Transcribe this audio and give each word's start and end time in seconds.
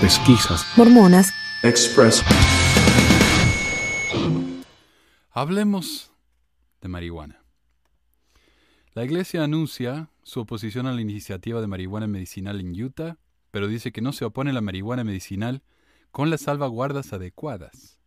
pesquisas, 0.00 0.66
mormonas, 0.76 1.32
Express. 1.62 2.22
Hablemos 5.30 6.12
de 6.80 6.88
marihuana. 6.88 7.42
La 8.92 9.04
iglesia 9.04 9.42
anuncia 9.42 10.10
su 10.22 10.40
oposición 10.40 10.86
a 10.86 10.92
la 10.92 11.00
iniciativa 11.00 11.60
de 11.60 11.66
marihuana 11.66 12.06
medicinal 12.06 12.60
en 12.60 12.80
Utah, 12.80 13.18
pero 13.50 13.68
dice 13.68 13.90
que 13.90 14.02
no 14.02 14.12
se 14.12 14.24
opone 14.24 14.50
a 14.50 14.54
la 14.54 14.60
marihuana 14.60 15.02
medicinal 15.02 15.62
con 16.10 16.30
las 16.30 16.42
salvaguardas 16.42 17.12
adecuadas. 17.12 17.98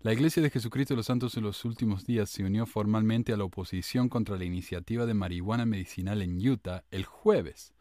La 0.00 0.12
Iglesia 0.12 0.42
de 0.42 0.50
Jesucristo 0.50 0.94
de 0.94 0.98
los 0.98 1.06
Santos 1.06 1.36
en 1.36 1.42
los 1.42 1.64
últimos 1.64 2.06
días 2.06 2.30
se 2.30 2.44
unió 2.44 2.66
formalmente 2.66 3.32
a 3.32 3.36
la 3.36 3.44
oposición 3.44 4.08
contra 4.08 4.36
la 4.36 4.44
iniciativa 4.44 5.06
de 5.06 5.14
marihuana 5.14 5.66
medicinal 5.66 6.22
en 6.22 6.38
Utah 6.48 6.84
el 6.92 7.04
jueves, 7.04 7.74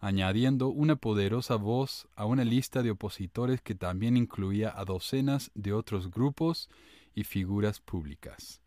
añadiendo 0.00 0.68
una 0.68 0.96
poderosa 0.96 1.56
voz 1.56 2.08
a 2.14 2.24
una 2.24 2.44
lista 2.44 2.82
de 2.82 2.90
opositores 2.90 3.60
que 3.60 3.74
también 3.74 4.16
incluía 4.16 4.72
a 4.76 4.84
docenas 4.84 5.50
de 5.54 5.72
otros 5.72 6.10
grupos 6.10 6.68
y 7.14 7.24
figuras 7.24 7.80
públicas. 7.80 8.60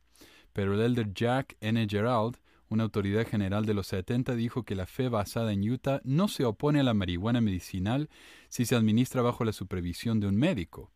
Pero 0.54 0.74
el 0.74 0.82
elder 0.82 1.14
Jack 1.14 1.56
N. 1.62 1.88
Gerald, 1.90 2.38
una 2.68 2.84
autoridad 2.84 3.28
general 3.28 3.66
de 3.66 3.74
los 3.74 3.88
70, 3.88 4.36
dijo 4.36 4.64
que 4.64 4.76
la 4.76 4.86
fe 4.86 5.10
basada 5.10 5.54
en 5.54 5.70
Utah 5.70 6.02
no 6.04 6.28
se 6.28 6.46
opone 6.46 6.80
a 6.80 6.84
la 6.84 6.94
marihuana 6.94 7.42
medicinal 7.42 8.10
si 8.48 8.66
se 8.66 8.76
administra 8.76 9.22
bajo 9.22 9.44
la 9.44 9.54
supervisión 9.54 10.20
de 10.20 10.28
un 10.28 10.36
médico. 10.36 10.92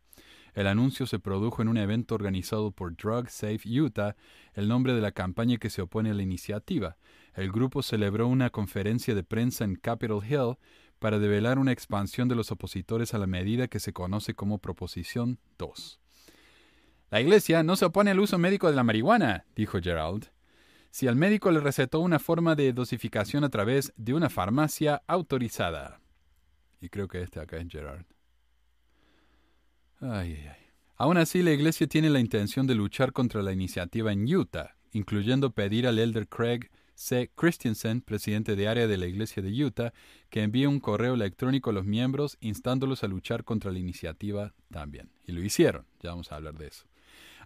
El 0.54 0.68
anuncio 0.68 1.06
se 1.06 1.18
produjo 1.18 1.62
en 1.62 1.68
un 1.68 1.76
evento 1.76 2.14
organizado 2.14 2.70
por 2.70 2.96
Drug 2.96 3.28
Safe 3.28 3.60
Utah, 3.64 4.14
el 4.54 4.68
nombre 4.68 4.94
de 4.94 5.00
la 5.00 5.10
campaña 5.10 5.58
que 5.58 5.68
se 5.68 5.82
opone 5.82 6.10
a 6.10 6.14
la 6.14 6.22
iniciativa. 6.22 6.96
El 7.34 7.50
grupo 7.50 7.82
celebró 7.82 8.28
una 8.28 8.50
conferencia 8.50 9.16
de 9.16 9.24
prensa 9.24 9.64
en 9.64 9.74
Capitol 9.74 10.24
Hill 10.24 10.56
para 11.00 11.18
develar 11.18 11.58
una 11.58 11.72
expansión 11.72 12.28
de 12.28 12.36
los 12.36 12.52
opositores 12.52 13.14
a 13.14 13.18
la 13.18 13.26
medida 13.26 13.66
que 13.66 13.80
se 13.80 13.92
conoce 13.92 14.34
como 14.34 14.58
Proposición 14.58 15.40
2. 15.58 16.00
La 17.10 17.20
Iglesia 17.20 17.64
no 17.64 17.74
se 17.74 17.84
opone 17.84 18.12
al 18.12 18.20
uso 18.20 18.38
médico 18.38 18.70
de 18.70 18.76
la 18.76 18.84
marihuana, 18.84 19.44
dijo 19.56 19.80
Gerald. 19.82 20.30
Si 20.90 21.08
al 21.08 21.16
médico 21.16 21.50
le 21.50 21.58
recetó 21.58 21.98
una 21.98 22.20
forma 22.20 22.54
de 22.54 22.72
dosificación 22.72 23.42
a 23.42 23.50
través 23.50 23.92
de 23.96 24.14
una 24.14 24.30
farmacia 24.30 25.02
autorizada. 25.08 26.00
Y 26.80 26.88
creo 26.88 27.08
que 27.08 27.22
este 27.22 27.40
acá 27.40 27.56
es 27.56 27.68
Gerard. 27.68 28.04
Ay, 30.00 30.32
ay, 30.32 30.46
ay. 30.48 30.64
Aún 30.96 31.16
así, 31.16 31.42
la 31.42 31.52
Iglesia 31.52 31.86
tiene 31.86 32.10
la 32.10 32.20
intención 32.20 32.66
de 32.66 32.74
luchar 32.74 33.12
contra 33.12 33.42
la 33.42 33.52
iniciativa 33.52 34.12
en 34.12 34.32
Utah, 34.32 34.76
incluyendo 34.92 35.50
pedir 35.50 35.86
al 35.86 35.98
elder 35.98 36.28
Craig 36.28 36.70
C. 36.94 37.30
Christensen, 37.34 38.00
presidente 38.00 38.54
de 38.54 38.68
área 38.68 38.86
de 38.86 38.96
la 38.96 39.06
Iglesia 39.06 39.42
de 39.42 39.64
Utah, 39.64 39.92
que 40.30 40.42
envíe 40.42 40.66
un 40.66 40.80
correo 40.80 41.14
electrónico 41.14 41.70
a 41.70 41.72
los 41.72 41.84
miembros 41.84 42.36
instándolos 42.40 43.02
a 43.02 43.08
luchar 43.08 43.44
contra 43.44 43.72
la 43.72 43.80
iniciativa 43.80 44.54
también. 44.70 45.10
Y 45.26 45.32
lo 45.32 45.42
hicieron, 45.42 45.86
ya 46.00 46.10
vamos 46.10 46.30
a 46.30 46.36
hablar 46.36 46.54
de 46.54 46.68
eso. 46.68 46.84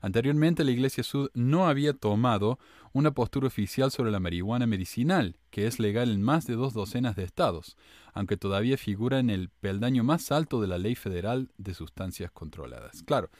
Anteriormente 0.00 0.64
la 0.64 0.70
Iglesia 0.70 1.02
Sud 1.02 1.30
no 1.34 1.68
había 1.68 1.92
tomado 1.92 2.58
una 2.92 3.12
postura 3.12 3.46
oficial 3.46 3.90
sobre 3.90 4.10
la 4.10 4.20
marihuana 4.20 4.66
medicinal, 4.66 5.36
que 5.50 5.66
es 5.66 5.78
legal 5.78 6.10
en 6.10 6.22
más 6.22 6.46
de 6.46 6.54
dos 6.54 6.72
docenas 6.74 7.16
de 7.16 7.24
estados, 7.24 7.76
aunque 8.14 8.36
todavía 8.36 8.76
figura 8.76 9.18
en 9.18 9.30
el 9.30 9.48
peldaño 9.48 10.04
más 10.04 10.32
alto 10.32 10.60
de 10.60 10.68
la 10.68 10.78
ley 10.78 10.94
federal 10.94 11.50
de 11.58 11.74
sustancias 11.74 12.30
controladas. 12.30 13.02
Claro, 13.02 13.30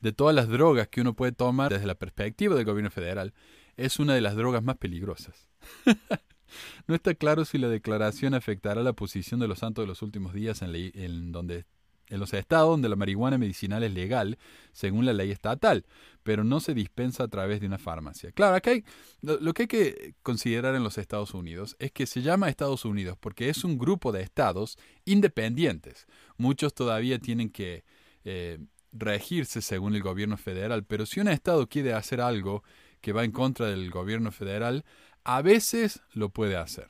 de 0.00 0.12
todas 0.12 0.34
las 0.34 0.48
drogas 0.48 0.88
que 0.88 1.00
uno 1.00 1.14
puede 1.14 1.32
tomar 1.32 1.72
desde 1.72 1.86
la 1.86 1.94
perspectiva 1.94 2.54
del 2.54 2.64
gobierno 2.64 2.90
federal, 2.90 3.34
es 3.76 3.98
una 3.98 4.14
de 4.14 4.20
las 4.20 4.36
drogas 4.36 4.62
más 4.62 4.76
peligrosas. 4.76 5.48
no 6.86 6.94
está 6.94 7.14
claro 7.14 7.44
si 7.44 7.58
la 7.58 7.68
declaración 7.68 8.34
afectará 8.34 8.82
la 8.82 8.92
posición 8.92 9.40
de 9.40 9.48
los 9.48 9.60
santos 9.60 9.82
de 9.84 9.88
los 9.88 10.02
últimos 10.02 10.34
días 10.34 10.62
en, 10.62 10.74
en 10.74 11.32
donde 11.32 11.66
en 12.10 12.20
los 12.20 12.32
estados 12.34 12.70
donde 12.70 12.88
la 12.88 12.96
marihuana 12.96 13.38
medicinal 13.38 13.82
es 13.82 13.92
legal, 13.92 14.38
según 14.72 15.06
la 15.06 15.12
ley 15.12 15.30
estatal, 15.30 15.84
pero 16.22 16.44
no 16.44 16.60
se 16.60 16.74
dispensa 16.74 17.24
a 17.24 17.28
través 17.28 17.60
de 17.60 17.66
una 17.66 17.78
farmacia. 17.78 18.32
Claro, 18.32 18.56
acá 18.56 18.70
hay, 18.70 18.84
lo, 19.22 19.52
que 19.52 19.62
hay 19.62 19.68
que 19.68 20.14
considerar 20.22 20.74
en 20.74 20.82
los 20.82 20.98
Estados 20.98 21.34
Unidos 21.34 21.76
es 21.78 21.92
que 21.92 22.06
se 22.06 22.22
llama 22.22 22.48
Estados 22.48 22.84
Unidos 22.84 23.16
porque 23.20 23.48
es 23.48 23.64
un 23.64 23.78
grupo 23.78 24.12
de 24.12 24.22
estados 24.22 24.78
independientes. 25.04 26.06
Muchos 26.36 26.74
todavía 26.74 27.18
tienen 27.18 27.50
que 27.50 27.84
eh, 28.24 28.58
regirse 28.92 29.62
según 29.62 29.94
el 29.94 30.02
gobierno 30.02 30.36
federal, 30.36 30.84
pero 30.84 31.06
si 31.06 31.20
un 31.20 31.28
estado 31.28 31.68
quiere 31.68 31.92
hacer 31.92 32.20
algo 32.20 32.62
que 33.00 33.12
va 33.12 33.24
en 33.24 33.32
contra 33.32 33.66
del 33.66 33.90
gobierno 33.90 34.32
federal, 34.32 34.84
a 35.24 35.42
veces 35.42 36.00
lo 36.12 36.30
puede 36.30 36.56
hacer. 36.56 36.88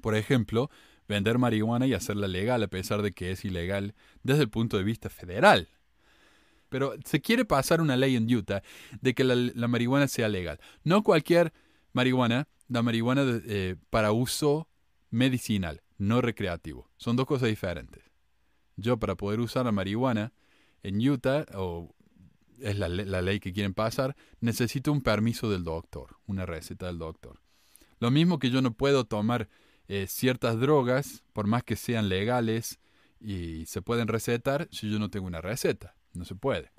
Por 0.00 0.14
ejemplo, 0.14 0.70
vender 1.10 1.38
marihuana 1.38 1.88
y 1.88 1.92
hacerla 1.92 2.28
legal 2.28 2.62
a 2.62 2.68
pesar 2.68 3.02
de 3.02 3.10
que 3.10 3.32
es 3.32 3.44
ilegal 3.44 3.94
desde 4.22 4.42
el 4.42 4.48
punto 4.48 4.78
de 4.78 4.84
vista 4.84 5.10
federal. 5.10 5.68
Pero 6.68 6.94
se 7.04 7.20
quiere 7.20 7.44
pasar 7.44 7.80
una 7.80 7.96
ley 7.96 8.14
en 8.14 8.32
Utah 8.32 8.62
de 9.00 9.12
que 9.12 9.24
la, 9.24 9.66
marihuana 9.66 10.06
sea 10.06 10.28
legal. 10.28 10.60
No 10.84 11.02
cualquier 11.02 11.52
marihuana, 11.92 12.46
la 12.68 12.82
marihuana 12.82 13.24
eh, 13.44 13.74
para 13.90 14.12
uso 14.12 14.68
medicinal, 15.10 15.82
no 15.98 16.20
recreativo. 16.20 16.88
Son 16.96 17.16
dos 17.16 17.26
cosas 17.26 17.48
diferentes. 17.48 18.04
Yo 18.76 18.96
para 18.96 19.16
poder 19.16 19.40
usar 19.40 19.64
la 19.64 19.72
marihuana 19.72 20.32
en 20.84 20.96
Utah, 21.06 21.44
o 21.54 21.92
es 22.60 22.78
la, 22.78 22.88
la 22.88 23.20
ley 23.20 23.40
que 23.40 23.52
quieren 23.52 23.74
pasar, 23.74 24.14
necesito 24.40 24.92
un 24.92 25.00
permiso 25.00 25.50
del 25.50 25.64
doctor, 25.64 26.18
una 26.26 26.46
receta 26.46 26.86
del 26.86 26.98
doctor. 26.98 27.40
Lo 27.98 28.12
mismo 28.12 28.38
que 28.38 28.50
yo 28.50 28.62
no 28.62 28.74
puedo 28.74 29.04
tomar 29.06 29.48
eh, 29.92 30.06
ciertas 30.06 30.60
drogas, 30.60 31.24
por 31.32 31.48
más 31.48 31.64
que 31.64 31.74
sean 31.74 32.08
legales 32.08 32.78
y 33.20 33.66
se 33.66 33.82
pueden 33.82 34.06
recetar, 34.06 34.68
si 34.70 34.88
yo 34.88 35.00
no 35.00 35.10
tengo 35.10 35.26
una 35.26 35.40
receta, 35.40 35.96
no 36.12 36.24
se 36.24 36.36
puede. 36.36 36.70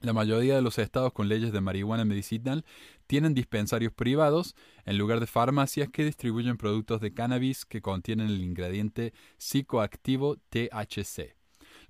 La 0.00 0.14
mayoría 0.14 0.54
de 0.54 0.62
los 0.62 0.78
estados 0.78 1.12
con 1.12 1.28
leyes 1.28 1.52
de 1.52 1.60
marihuana 1.60 2.06
medicinal 2.06 2.64
tienen 3.06 3.34
dispensarios 3.34 3.92
privados 3.92 4.56
en 4.86 4.96
lugar 4.96 5.20
de 5.20 5.26
farmacias 5.26 5.90
que 5.90 6.02
distribuyen 6.02 6.56
productos 6.56 7.02
de 7.02 7.12
cannabis 7.12 7.66
que 7.66 7.82
contienen 7.82 8.28
el 8.28 8.42
ingrediente 8.42 9.12
psicoactivo 9.36 10.36
THC. 10.48 11.36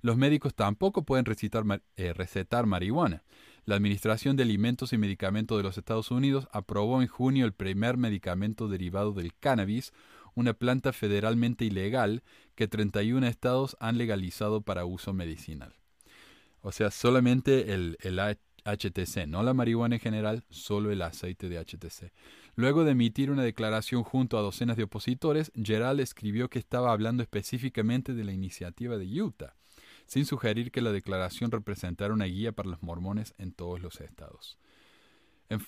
Los 0.01 0.17
médicos 0.17 0.53
tampoco 0.53 1.05
pueden 1.05 1.23
eh, 1.95 2.13
recetar 2.13 2.65
marihuana. 2.65 3.23
La 3.63 3.75
Administración 3.75 4.35
de 4.35 4.43
Alimentos 4.43 4.91
y 4.91 4.97
Medicamentos 4.97 5.57
de 5.57 5.63
los 5.63 5.77
Estados 5.77 6.11
Unidos 6.11 6.49
aprobó 6.51 7.01
en 7.01 7.07
junio 7.07 7.45
el 7.45 7.53
primer 7.53 7.95
medicamento 7.95 8.67
derivado 8.67 9.13
del 9.13 9.33
cannabis, 9.33 9.93
una 10.35 10.53
planta 10.53 10.93
federalmente 10.93 11.65
ilegal 11.65 12.23
que 12.55 12.67
31 12.67 13.25
estados 13.27 13.75
han 13.79 13.97
legalizado 13.97 14.61
para 14.61 14.85
uso 14.85 15.13
medicinal. 15.13 15.73
O 16.61 16.71
sea, 16.71 16.91
solamente 16.91 17.73
el, 17.73 17.97
el 18.01 18.19
HTC, 18.65 19.27
no 19.27 19.43
la 19.43 19.53
marihuana 19.53 19.95
en 19.95 20.01
general, 20.01 20.43
solo 20.49 20.91
el 20.91 21.01
aceite 21.01 21.47
de 21.49 21.63
HTC. 21.63 22.11
Luego 22.55 22.83
de 22.83 22.91
emitir 22.91 23.29
una 23.29 23.43
declaración 23.43 24.03
junto 24.03 24.37
a 24.37 24.41
docenas 24.41 24.75
de 24.75 24.83
opositores, 24.83 25.51
Gerald 25.55 25.99
escribió 25.99 26.49
que 26.49 26.59
estaba 26.59 26.91
hablando 26.91 27.21
específicamente 27.21 28.13
de 28.13 28.23
la 28.23 28.33
iniciativa 28.33 28.97
de 28.97 29.21
Utah, 29.21 29.55
sin 30.07 30.25
sugerir 30.25 30.71
que 30.71 30.81
la 30.81 30.91
declaración 30.91 31.51
representara 31.51 32.13
una 32.13 32.25
guía 32.25 32.51
para 32.51 32.69
los 32.69 32.81
mormones 32.81 33.35
en 33.37 33.51
todos 33.51 33.79
los 33.81 34.01
estados. 34.01 34.57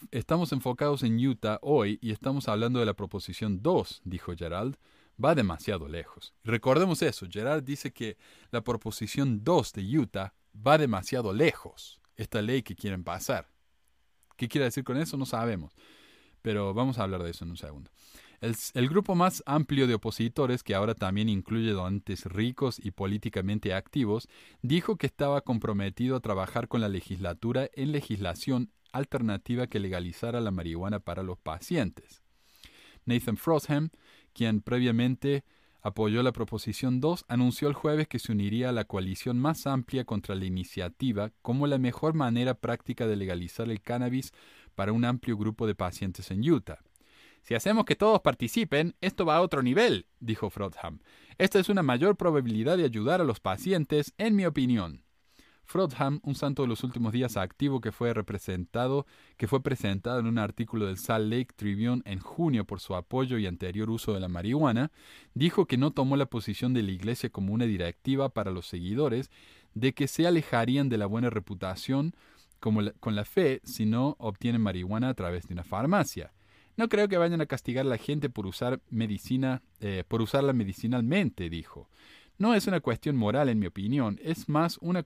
Estamos 0.09 0.51
enfocados 0.53 1.03
en 1.03 1.23
Utah 1.23 1.59
hoy 1.61 1.99
y 2.01 2.11
estamos 2.11 2.47
hablando 2.47 2.79
de 2.79 2.85
la 2.87 2.95
proposición 2.95 3.61
2, 3.61 4.01
dijo 4.05 4.33
Gerald. 4.35 4.75
Va 5.23 5.35
demasiado 5.35 5.87
lejos. 5.87 6.33
Recordemos 6.43 7.01
eso, 7.03 7.27
Gerald 7.29 7.63
dice 7.63 7.91
que 7.91 8.17
la 8.49 8.61
proposición 8.61 9.43
2 9.43 9.73
de 9.73 9.99
Utah 9.99 10.33
va 10.55 10.79
demasiado 10.79 11.31
lejos, 11.31 12.01
esta 12.15 12.41
ley 12.41 12.63
que 12.63 12.75
quieren 12.75 13.03
pasar. 13.03 13.49
¿Qué 14.35 14.47
quiere 14.47 14.65
decir 14.65 14.83
con 14.83 14.97
eso? 14.97 15.15
No 15.15 15.25
sabemos. 15.25 15.73
Pero 16.41 16.73
vamos 16.73 16.97
a 16.97 17.03
hablar 17.03 17.21
de 17.21 17.31
eso 17.31 17.45
en 17.45 17.51
un 17.51 17.57
segundo. 17.57 17.91
El, 18.41 18.55
el, 18.75 18.89
grupo 18.89 19.15
más 19.15 19.41
amplio 19.47 19.87
de 19.87 19.95
opositores, 19.95 20.63
que 20.63 20.75
ahora 20.75 20.93
también 20.93 21.29
incluye 21.29 21.71
donantes 21.71 22.25
ricos 22.25 22.79
y 22.83 22.91
políticamente 22.91 23.73
activos, 23.73 24.27
dijo 24.61 24.97
que 24.97 25.07
estaba 25.07 25.41
comprometido 25.41 26.15
a 26.15 26.19
trabajar 26.19 26.67
con 26.67 26.81
la 26.81 26.89
legislatura 26.89 27.69
en 27.73 27.91
legislación 27.91 28.71
alternativa 28.97 29.67
que 29.67 29.79
legalizara 29.79 30.41
la 30.41 30.51
marihuana 30.51 30.99
para 30.99 31.23
los 31.23 31.37
pacientes. 31.37 32.21
Nathan 33.05 33.37
Frostham, 33.37 33.89
quien 34.33 34.61
previamente 34.61 35.43
apoyó 35.81 36.21
la 36.21 36.33
Proposición 36.33 36.99
2, 36.99 37.25
anunció 37.27 37.69
el 37.69 37.73
jueves 37.73 38.07
que 38.07 38.19
se 38.19 38.31
uniría 38.31 38.69
a 38.69 38.73
la 38.73 38.83
coalición 38.83 39.39
más 39.39 39.65
amplia 39.65 40.03
contra 40.03 40.35
la 40.35 40.45
iniciativa 40.45 41.31
como 41.41 41.65
la 41.67 41.77
mejor 41.77 42.13
manera 42.13 42.55
práctica 42.55 43.07
de 43.07 43.15
legalizar 43.15 43.69
el 43.69 43.81
cannabis 43.81 44.33
para 44.75 44.91
un 44.91 45.05
amplio 45.05 45.37
grupo 45.37 45.65
de 45.65 45.75
pacientes 45.75 46.29
en 46.31 46.47
Utah. 46.49 46.79
Si 47.41 47.55
hacemos 47.55 47.85
que 47.85 47.95
todos 47.95 48.19
participen, 48.19 48.95
esto 48.99 49.25
va 49.25 49.37
a 49.37 49.41
otro 49.41 49.63
nivel, 49.63 50.07
dijo 50.19 50.49
Frostham. 50.49 50.99
Esta 51.37 51.59
es 51.59 51.69
una 51.69 51.81
mayor 51.81 52.17
probabilidad 52.17 52.75
de 52.75 52.83
ayudar 52.83 53.21
a 53.21 53.23
los 53.23 53.39
pacientes, 53.39 54.13
en 54.17 54.35
mi 54.35 54.45
opinión. 54.45 55.06
Frodham, 55.67 56.21
un 56.23 56.33
santo 56.33 56.61
de 56.61 56.69
los 56.69 56.85
últimos 56.85 57.11
días 57.11 57.35
activo 57.35 57.81
que 57.81 57.91
fue 57.91 58.13
representado, 58.13 59.05
que 59.35 59.47
fue 59.47 59.61
presentado 59.61 60.19
en 60.19 60.27
un 60.27 60.39
artículo 60.39 60.85
del 60.85 60.97
Salt 60.97 61.29
Lake 61.29 61.53
Tribune 61.55 62.01
en 62.05 62.19
junio 62.19 62.65
por 62.65 62.79
su 62.79 62.95
apoyo 62.95 63.37
y 63.37 63.45
anterior 63.45 63.89
uso 63.89 64.13
de 64.13 64.21
la 64.21 64.29
marihuana, 64.29 64.91
dijo 65.33 65.65
que 65.65 65.77
no 65.77 65.91
tomó 65.91 66.15
la 66.15 66.25
posición 66.25 66.73
de 66.73 66.83
la 66.83 66.91
Iglesia 66.91 67.29
como 67.29 67.53
una 67.53 67.65
directiva 67.65 68.29
para 68.29 68.51
los 68.51 68.65
seguidores 68.65 69.29
de 69.73 69.93
que 69.93 70.07
se 70.07 70.25
alejarían 70.25 70.87
de 70.87 70.97
la 70.97 71.05
buena 71.05 71.29
reputación 71.29 72.15
con 72.59 73.15
la 73.15 73.25
fe 73.25 73.61
si 73.65 73.85
no 73.85 74.15
obtienen 74.19 74.61
marihuana 74.61 75.09
a 75.09 75.13
través 75.13 75.47
de 75.47 75.53
una 75.53 75.63
farmacia. 75.63 76.31
No 76.77 76.89
creo 76.89 77.07
que 77.07 77.17
vayan 77.17 77.41
a 77.41 77.47
castigar 77.47 77.85
a 77.85 77.89
la 77.89 77.97
gente 77.97 78.29
por 78.29 78.45
usar 78.45 78.79
medicina, 78.89 79.63
eh, 79.79 80.03
por 80.07 80.21
usarla 80.21 80.53
medicinalmente, 80.53 81.49
dijo. 81.49 81.89
No 82.37 82.53
es 82.53 82.67
una 82.67 82.81
cuestión 82.81 83.15
moral, 83.15 83.49
en 83.49 83.57
mi 83.57 83.65
opinión, 83.65 84.19
es 84.23 84.47
más 84.47 84.77
una, 84.79 85.01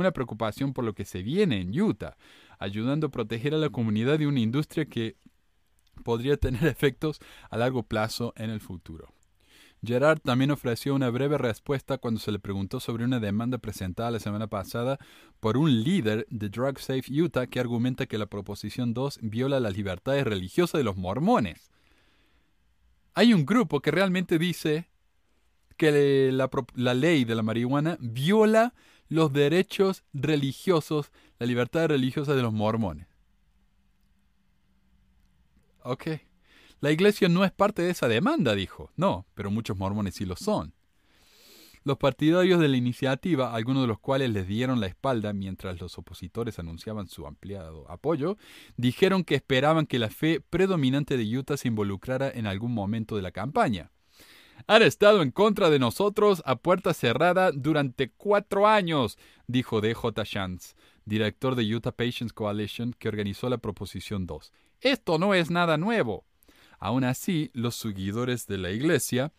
una 0.00 0.12
preocupación 0.12 0.72
por 0.72 0.84
lo 0.84 0.94
que 0.94 1.04
se 1.04 1.22
viene 1.22 1.60
en 1.60 1.78
Utah, 1.78 2.16
ayudando 2.58 3.08
a 3.08 3.10
proteger 3.10 3.54
a 3.54 3.58
la 3.58 3.70
comunidad 3.70 4.18
de 4.18 4.26
una 4.26 4.40
industria 4.40 4.86
que 4.86 5.16
podría 6.04 6.36
tener 6.36 6.66
efectos 6.66 7.20
a 7.50 7.56
largo 7.56 7.82
plazo 7.82 8.32
en 8.36 8.50
el 8.50 8.60
futuro. 8.60 9.12
Gerard 9.84 10.20
también 10.20 10.50
ofreció 10.50 10.94
una 10.94 11.10
breve 11.10 11.38
respuesta 11.38 11.98
cuando 11.98 12.18
se 12.18 12.32
le 12.32 12.38
preguntó 12.38 12.80
sobre 12.80 13.04
una 13.04 13.20
demanda 13.20 13.58
presentada 13.58 14.10
la 14.10 14.20
semana 14.20 14.46
pasada 14.46 14.98
por 15.38 15.56
un 15.56 15.82
líder 15.82 16.26
de 16.30 16.48
Drug 16.48 16.78
Safe 16.78 17.04
Utah 17.10 17.46
que 17.46 17.60
argumenta 17.60 18.06
que 18.06 18.18
la 18.18 18.26
Proposición 18.26 18.94
2 18.94 19.20
viola 19.22 19.60
las 19.60 19.76
libertades 19.76 20.24
religiosas 20.24 20.78
de 20.78 20.84
los 20.84 20.96
mormones. 20.96 21.70
Hay 23.14 23.32
un 23.32 23.46
grupo 23.46 23.80
que 23.80 23.90
realmente 23.90 24.38
dice 24.38 24.88
que 25.76 26.30
la, 26.32 26.50
la 26.74 26.94
ley 26.94 27.24
de 27.24 27.34
la 27.34 27.42
marihuana 27.42 27.96
viola 28.00 28.74
los 29.08 29.32
derechos 29.32 30.04
religiosos, 30.12 31.12
la 31.38 31.46
libertad 31.46 31.88
religiosa 31.88 32.34
de 32.34 32.42
los 32.42 32.52
mormones. 32.52 33.06
Ok. 35.82 36.08
La 36.80 36.90
iglesia 36.90 37.28
no 37.28 37.44
es 37.44 37.52
parte 37.52 37.82
de 37.82 37.90
esa 37.90 38.08
demanda, 38.08 38.54
dijo. 38.54 38.90
No, 38.96 39.26
pero 39.34 39.50
muchos 39.50 39.76
mormones 39.76 40.14
sí 40.16 40.24
lo 40.24 40.36
son. 40.36 40.74
Los 41.84 41.98
partidarios 41.98 42.58
de 42.58 42.66
la 42.66 42.76
iniciativa, 42.76 43.54
algunos 43.54 43.84
de 43.84 43.86
los 43.86 44.00
cuales 44.00 44.30
les 44.30 44.48
dieron 44.48 44.80
la 44.80 44.88
espalda 44.88 45.32
mientras 45.32 45.80
los 45.80 45.96
opositores 45.98 46.58
anunciaban 46.58 47.06
su 47.06 47.28
ampliado 47.28 47.88
apoyo, 47.88 48.36
dijeron 48.76 49.22
que 49.22 49.36
esperaban 49.36 49.86
que 49.86 50.00
la 50.00 50.10
fe 50.10 50.40
predominante 50.40 51.16
de 51.16 51.38
Utah 51.38 51.56
se 51.56 51.68
involucrara 51.68 52.28
en 52.28 52.48
algún 52.48 52.74
momento 52.74 53.14
de 53.14 53.22
la 53.22 53.30
campaña. 53.30 53.92
Han 54.66 54.82
estado 54.82 55.22
en 55.22 55.30
contra 55.30 55.70
de 55.70 55.78
nosotros 55.78 56.42
a 56.44 56.56
puerta 56.56 56.92
cerrada 56.94 57.52
durante 57.52 58.10
cuatro 58.10 58.66
años, 58.66 59.18
dijo 59.46 59.80
D.J. 59.80 60.24
Shantz, 60.24 60.74
director 61.04 61.54
de 61.54 61.74
Utah 61.74 61.92
Patients 61.92 62.32
Coalition, 62.32 62.94
que 62.98 63.08
organizó 63.08 63.48
la 63.48 63.58
Proposición 63.58 64.26
2. 64.26 64.52
Esto 64.80 65.18
no 65.18 65.34
es 65.34 65.50
nada 65.50 65.76
nuevo. 65.76 66.24
Aún 66.78 67.04
así, 67.04 67.50
los 67.54 67.76
seguidores 67.76 68.46
de 68.46 68.58
la 68.58 68.70
Iglesia 68.70 69.32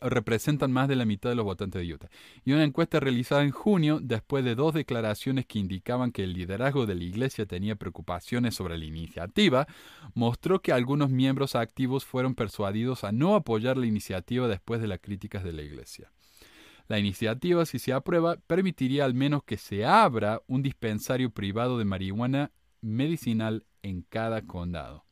representan 0.00 0.72
más 0.72 0.88
de 0.88 0.96
la 0.96 1.04
mitad 1.04 1.30
de 1.30 1.36
los 1.36 1.44
votantes 1.44 1.80
de 1.80 1.94
Utah. 1.94 2.10
Y 2.44 2.52
una 2.52 2.64
encuesta 2.64 3.00
realizada 3.00 3.42
en 3.42 3.50
junio, 3.50 4.00
después 4.02 4.44
de 4.44 4.54
dos 4.54 4.74
declaraciones 4.74 5.46
que 5.46 5.58
indicaban 5.58 6.12
que 6.12 6.24
el 6.24 6.32
liderazgo 6.32 6.86
de 6.86 6.94
la 6.94 7.04
Iglesia 7.04 7.46
tenía 7.46 7.76
preocupaciones 7.76 8.54
sobre 8.54 8.78
la 8.78 8.84
iniciativa, 8.84 9.66
mostró 10.14 10.60
que 10.60 10.72
algunos 10.72 11.10
miembros 11.10 11.54
activos 11.54 12.04
fueron 12.04 12.34
persuadidos 12.34 13.04
a 13.04 13.12
no 13.12 13.34
apoyar 13.34 13.76
la 13.76 13.86
iniciativa 13.86 14.48
después 14.48 14.80
de 14.80 14.88
las 14.88 15.00
críticas 15.00 15.44
de 15.44 15.52
la 15.52 15.62
Iglesia. 15.62 16.10
La 16.88 16.98
iniciativa, 16.98 17.66
si 17.66 17.78
se 17.78 17.92
aprueba, 17.92 18.36
permitiría 18.46 19.04
al 19.04 19.12
menos 19.12 19.42
que 19.44 19.58
se 19.58 19.84
abra 19.84 20.40
un 20.46 20.62
dispensario 20.62 21.30
privado 21.30 21.78
de 21.78 21.84
marihuana 21.84 22.50
medicinal 22.80 23.66
en 23.82 24.02
cada 24.02 24.42
condado. 24.42 25.07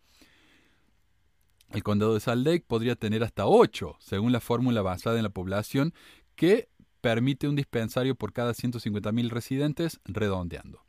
El 1.72 1.82
condado 1.82 2.14
de 2.14 2.20
Salt 2.20 2.46
Lake 2.46 2.64
podría 2.66 2.96
tener 2.96 3.22
hasta 3.22 3.46
8, 3.46 3.96
según 4.00 4.32
la 4.32 4.40
fórmula 4.40 4.82
basada 4.82 5.16
en 5.16 5.24
la 5.24 5.30
población, 5.30 5.92
que 6.34 6.68
permite 7.00 7.48
un 7.48 7.56
dispensario 7.56 8.14
por 8.14 8.32
cada 8.32 8.52
150.000 8.52 9.28
residentes, 9.30 10.00
redondeando. 10.04 10.86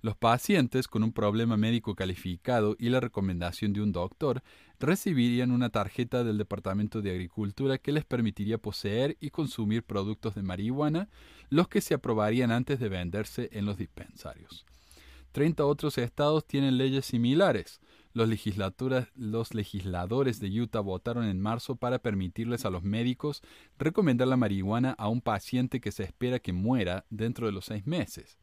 Los 0.00 0.16
pacientes 0.16 0.88
con 0.88 1.02
un 1.02 1.12
problema 1.12 1.56
médico 1.56 1.94
calificado 1.94 2.76
y 2.78 2.90
la 2.90 3.00
recomendación 3.00 3.72
de 3.72 3.80
un 3.80 3.92
doctor 3.92 4.42
recibirían 4.78 5.50
una 5.50 5.70
tarjeta 5.70 6.24
del 6.24 6.36
Departamento 6.36 7.00
de 7.00 7.10
Agricultura 7.10 7.78
que 7.78 7.92
les 7.92 8.04
permitiría 8.04 8.58
poseer 8.58 9.16
y 9.20 9.30
consumir 9.30 9.82
productos 9.82 10.34
de 10.34 10.42
marihuana, 10.42 11.08
los 11.48 11.68
que 11.68 11.80
se 11.80 11.94
aprobarían 11.94 12.50
antes 12.50 12.78
de 12.78 12.88
venderse 12.88 13.48
en 13.52 13.64
los 13.64 13.78
dispensarios. 13.78 14.66
Treinta 15.32 15.64
otros 15.64 15.96
estados 15.98 16.46
tienen 16.46 16.78
leyes 16.78 17.06
similares, 17.06 17.80
los, 18.14 18.28
legisladores 19.54 20.40
de 20.40 20.60
Utah 20.60 20.80
votaron 20.80 21.24
en 21.24 21.40
marzo 21.40 21.76
para 21.76 21.98
permitirles 21.98 22.64
a 22.64 22.70
los 22.70 22.84
médicos 22.84 23.42
recomendar 23.76 24.28
la 24.28 24.36
marihuana 24.36 24.94
a 24.96 25.08
un 25.08 25.20
paciente 25.20 25.80
que 25.80 25.92
se 25.92 26.04
espera 26.04 26.38
que 26.38 26.52
muera 26.52 27.04
dentro 27.10 27.46
de 27.46 27.52
los 27.52 27.66
seis 27.66 27.86
meses. 27.86 28.38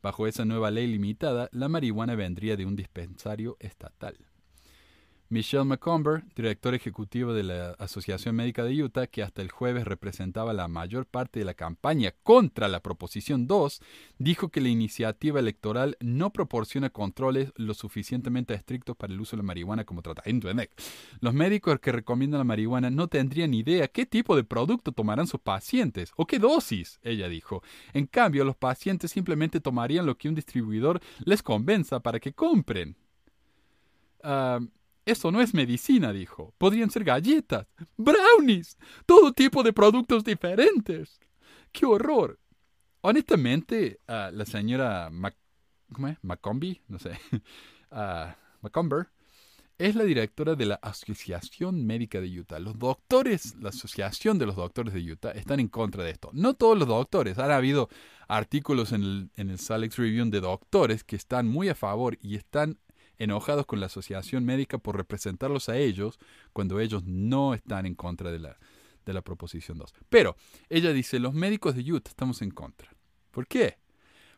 Bajo 0.00 0.28
esa 0.28 0.44
nueva 0.44 0.70
ley 0.70 0.86
limitada, 0.86 1.48
la 1.52 1.68
marihuana 1.68 2.14
vendría 2.14 2.56
de 2.56 2.64
un 2.64 2.76
dispensario 2.76 3.56
estatal. 3.58 4.27
Michelle 5.30 5.64
McComber, 5.64 6.24
director 6.34 6.74
ejecutivo 6.74 7.34
de 7.34 7.42
la 7.42 7.70
Asociación 7.72 8.34
Médica 8.34 8.64
de 8.64 8.82
Utah, 8.82 9.06
que 9.08 9.22
hasta 9.22 9.42
el 9.42 9.50
jueves 9.50 9.84
representaba 9.84 10.54
la 10.54 10.68
mayor 10.68 11.04
parte 11.04 11.38
de 11.38 11.44
la 11.44 11.52
campaña 11.52 12.14
contra 12.22 12.66
la 12.66 12.80
Proposición 12.80 13.46
2, 13.46 13.82
dijo 14.16 14.48
que 14.48 14.62
la 14.62 14.70
iniciativa 14.70 15.38
electoral 15.38 15.98
no 16.00 16.32
proporciona 16.32 16.88
controles 16.88 17.52
lo 17.56 17.74
suficientemente 17.74 18.54
estrictos 18.54 18.96
para 18.96 19.12
el 19.12 19.20
uso 19.20 19.36
de 19.36 19.42
la 19.42 19.46
marihuana 19.46 19.84
como 19.84 20.00
tratamiento 20.00 20.48
de 20.48 20.70
Los 21.20 21.34
médicos 21.34 21.78
que 21.80 21.92
recomiendan 21.92 22.38
la 22.38 22.44
marihuana 22.44 22.88
no 22.88 23.08
tendrían 23.08 23.52
idea 23.52 23.86
qué 23.88 24.06
tipo 24.06 24.34
de 24.34 24.44
producto 24.44 24.92
tomarán 24.92 25.26
sus 25.26 25.40
pacientes 25.40 26.10
o 26.16 26.26
qué 26.26 26.38
dosis, 26.38 27.00
ella 27.02 27.28
dijo. 27.28 27.62
En 27.92 28.06
cambio, 28.06 28.46
los 28.46 28.56
pacientes 28.56 29.10
simplemente 29.10 29.60
tomarían 29.60 30.06
lo 30.06 30.16
que 30.16 30.30
un 30.30 30.34
distribuidor 30.34 31.00
les 31.26 31.42
convenza 31.42 32.00
para 32.00 32.18
que 32.18 32.32
compren. 32.32 32.96
Ah, 34.22 34.58
eso 35.10 35.30
no 35.30 35.40
es 35.40 35.54
medicina, 35.54 36.12
dijo. 36.12 36.54
Podrían 36.58 36.90
ser 36.90 37.04
galletas, 37.04 37.66
brownies, 37.96 38.76
todo 39.06 39.32
tipo 39.32 39.62
de 39.62 39.72
productos 39.72 40.24
diferentes. 40.24 41.18
¡Qué 41.72 41.86
horror! 41.86 42.38
Honestamente, 43.00 44.00
ah, 44.08 44.30
la 44.32 44.44
señora 44.44 45.08
Mac 45.10 45.36
¿cómo 45.92 46.08
es? 46.08 46.18
Macombi, 46.22 46.80
no 46.88 46.98
sé, 46.98 47.18
uh, 47.92 48.32
Macomber, 48.60 49.08
es 49.78 49.94
la 49.94 50.04
directora 50.04 50.56
de 50.56 50.66
la 50.66 50.74
Asociación 50.76 51.86
Médica 51.86 52.20
de 52.20 52.40
Utah. 52.40 52.58
Los 52.58 52.78
doctores, 52.78 53.54
la 53.60 53.68
Asociación 53.68 54.36
de 54.38 54.46
los 54.46 54.56
Doctores 54.56 54.92
de 54.92 55.12
Utah, 55.12 55.30
están 55.30 55.60
en 55.60 55.68
contra 55.68 56.02
de 56.02 56.10
esto. 56.10 56.30
No 56.32 56.54
todos 56.54 56.76
los 56.76 56.88
doctores. 56.88 57.38
Han 57.38 57.52
habido 57.52 57.88
artículos 58.26 58.90
en 58.90 59.02
el, 59.04 59.30
en 59.36 59.50
el 59.50 59.60
Salex 59.60 59.96
Review 59.96 60.28
de 60.30 60.40
doctores 60.40 61.04
que 61.04 61.14
están 61.14 61.46
muy 61.46 61.68
a 61.68 61.76
favor 61.76 62.18
y 62.20 62.34
están 62.34 62.80
enojados 63.18 63.66
con 63.66 63.80
la 63.80 63.86
asociación 63.86 64.44
médica 64.44 64.78
por 64.78 64.96
representarlos 64.96 65.68
a 65.68 65.76
ellos 65.76 66.18
cuando 66.52 66.80
ellos 66.80 67.04
no 67.04 67.54
están 67.54 67.86
en 67.86 67.94
contra 67.94 68.30
de 68.30 68.38
la, 68.38 68.58
de 69.04 69.12
la 69.12 69.22
proposición 69.22 69.78
2. 69.78 69.92
Pero 70.08 70.36
ella 70.68 70.92
dice, 70.92 71.18
los 71.18 71.34
médicos 71.34 71.74
de 71.74 71.92
Utah 71.92 72.10
estamos 72.10 72.42
en 72.42 72.50
contra. 72.50 72.94
¿Por 73.30 73.46
qué? 73.46 73.78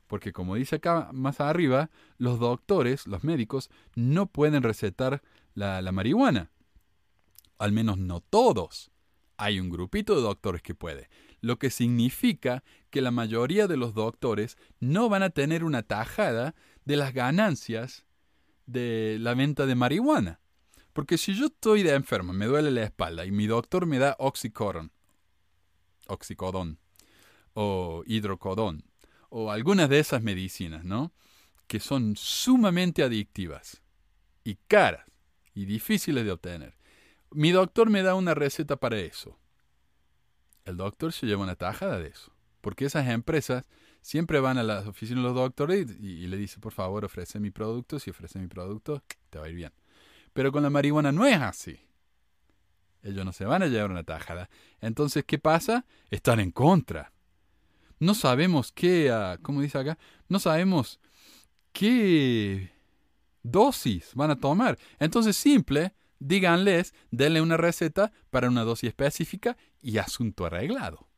Porque 0.07 0.33
como 0.33 0.57
dice 0.57 0.77
acá 0.77 1.11
más 1.13 1.41
arriba, 1.41 1.91
los 2.19 2.41
doctores, 2.41 3.07
los 3.07 3.23
médicos, 3.23 3.71
no 3.95 4.27
pueden 4.27 4.63
recetar 4.63 5.23
la, 5.55 5.83
la 5.83 5.93
marihuana. 5.93 6.51
Al 7.59 7.73
menos 7.73 7.99
no 7.99 8.21
todos. 8.21 8.91
Hay 9.37 9.61
un 9.61 9.71
grupito 9.71 10.17
de 10.17 10.23
doctores 10.23 10.61
que 10.63 10.75
puede, 10.75 11.09
lo 11.41 11.59
que 11.59 11.71
significa 11.71 12.63
que 12.91 13.01
la 13.01 13.11
mayoría 13.11 13.67
de 13.67 13.79
los 13.79 13.95
doctores 13.95 14.59
no 14.81 15.09
van 15.09 15.23
a 15.23 15.31
tener 15.31 15.65
una 15.65 15.83
tajada 15.83 16.55
de 16.85 16.97
las 16.97 17.15
ganancias 17.15 18.05
de 18.73 19.19
la 19.21 19.35
venta 19.35 19.67
de 19.67 19.75
marihuana. 19.75 20.41
Porque 20.93 21.19
si 21.19 21.35
yo 21.35 21.47
estoy 21.47 21.83
de 21.83 21.95
enfermo, 21.95 22.33
me 22.33 22.47
duele 22.47 22.71
la 22.71 22.83
espalda 22.83 23.25
y 23.25 23.31
mi 23.31 23.47
doctor 23.47 23.87
me 23.87 23.99
da 23.99 24.17
oxicodón, 24.19 24.93
oxicodón 26.07 26.79
o 27.55 28.03
hidrocodón 28.07 28.85
o 29.29 29.50
algunas 29.50 29.89
de 29.89 30.00
esas 30.00 30.23
medicinas, 30.23 30.85
¿no? 30.85 31.12
Que 31.67 31.81
son 31.81 32.17
sumamente 32.17 33.03
adictivas 33.03 33.83
y 34.43 34.57
caras 34.67 35.07
y 35.55 35.65
difíciles 35.65 36.25
de 36.25 36.33
obtener. 36.33 36.77
Mi 37.31 37.53
doctor 37.53 37.89
me 37.91 38.03
da 38.03 38.17
una 38.17 38.35
receta 38.35 38.77
para 38.77 38.99
eso. 38.99 39.39
El 40.65 40.77
doctor 40.77 41.12
se 41.12 41.27
lleva 41.27 41.45
una 41.45 41.55
tajada 41.55 41.99
de 41.99 42.09
eso. 42.09 42.33
Porque 42.61 42.85
esas 42.85 43.09
empresas 43.09 43.65
siempre 44.02 44.40
van 44.40 44.59
a 44.59 44.62
las 44.62 44.87
oficinas 44.87 45.23
de 45.23 45.28
los 45.28 45.35
doctores 45.37 45.87
y, 46.00 46.26
le 46.26 46.37
dicen, 46.37 46.61
por 46.61 46.73
favor, 46.73 47.04
ofrece 47.04 47.40
mi 47.40 47.50
producto. 47.50 47.99
Si 47.99 48.11
ofrece 48.11 48.38
mi 48.38 48.49
producto, 48.49 49.02
te 49.30 49.38
va 49.38 49.47
a 49.47 49.49
ir 49.49 49.54
bien. 49.54 49.73
Pero 50.33 50.52
con 50.52 50.62
la 50.62 50.71
marihuana 50.71 51.12
no 51.12 51.26
es 51.26 51.40
así. 51.40 51.78
Ellos 53.02 53.25
no 53.25 53.33
se 53.33 53.45
van 53.45 53.62
a 53.62 53.66
llevar 53.66 53.90
una 53.90 54.04
tajada. 54.04 54.50
Entonces, 54.80 55.25
¿qué 55.25 55.38
pasa? 55.38 55.87
Están 56.11 56.40
en 56.40 56.50
contra. 56.50 57.12
no 57.99 58.14
sabemos 58.14 58.73
qué, 58.73 59.11
ah, 59.11 59.38
¿cómo 59.42 59.61
dice 59.61 59.78
acá? 59.78 59.99
No 60.28 60.38
sabemos 60.38 61.00
qué 61.73 62.71
dosis 63.42 64.14
van 64.14 64.30
a 64.30 64.40
tomar. 64.40 64.78
Entonces, 64.99 65.37
simple, 65.37 65.95
díganles, 66.19 66.95
denle 67.11 67.40
una 67.40 67.57
receta 67.57 68.12
para 68.30 68.49
una 68.49 68.64
dosis 68.64 68.88
específica 68.88 69.57
y 69.83 69.99
asunto 69.99 70.47
arreglado. 70.47 71.10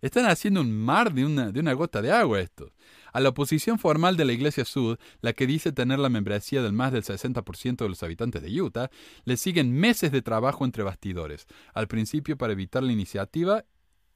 Están 0.00 0.26
haciendo 0.26 0.60
un 0.60 0.72
mar 0.72 1.12
de 1.12 1.24
una, 1.24 1.50
de 1.50 1.58
una 1.58 1.72
gota 1.72 2.00
de 2.00 2.12
agua 2.12 2.40
esto. 2.40 2.72
A 3.12 3.20
la 3.20 3.30
oposición 3.30 3.80
formal 3.80 4.16
de 4.16 4.24
la 4.24 4.32
Iglesia 4.32 4.64
Sud, 4.64 4.96
la 5.22 5.32
que 5.32 5.46
dice 5.46 5.72
tener 5.72 5.98
la 5.98 6.08
membresía 6.08 6.62
del 6.62 6.72
más 6.72 6.92
del 6.92 7.02
60% 7.02 7.78
de 7.78 7.88
los 7.88 8.02
habitantes 8.04 8.42
de 8.42 8.62
Utah, 8.62 8.90
le 9.24 9.36
siguen 9.36 9.72
meses 9.72 10.12
de 10.12 10.22
trabajo 10.22 10.64
entre 10.64 10.84
bastidores, 10.84 11.46
al 11.74 11.88
principio 11.88 12.36
para 12.36 12.52
evitar 12.52 12.82
la 12.84 12.92
iniciativa 12.92 13.64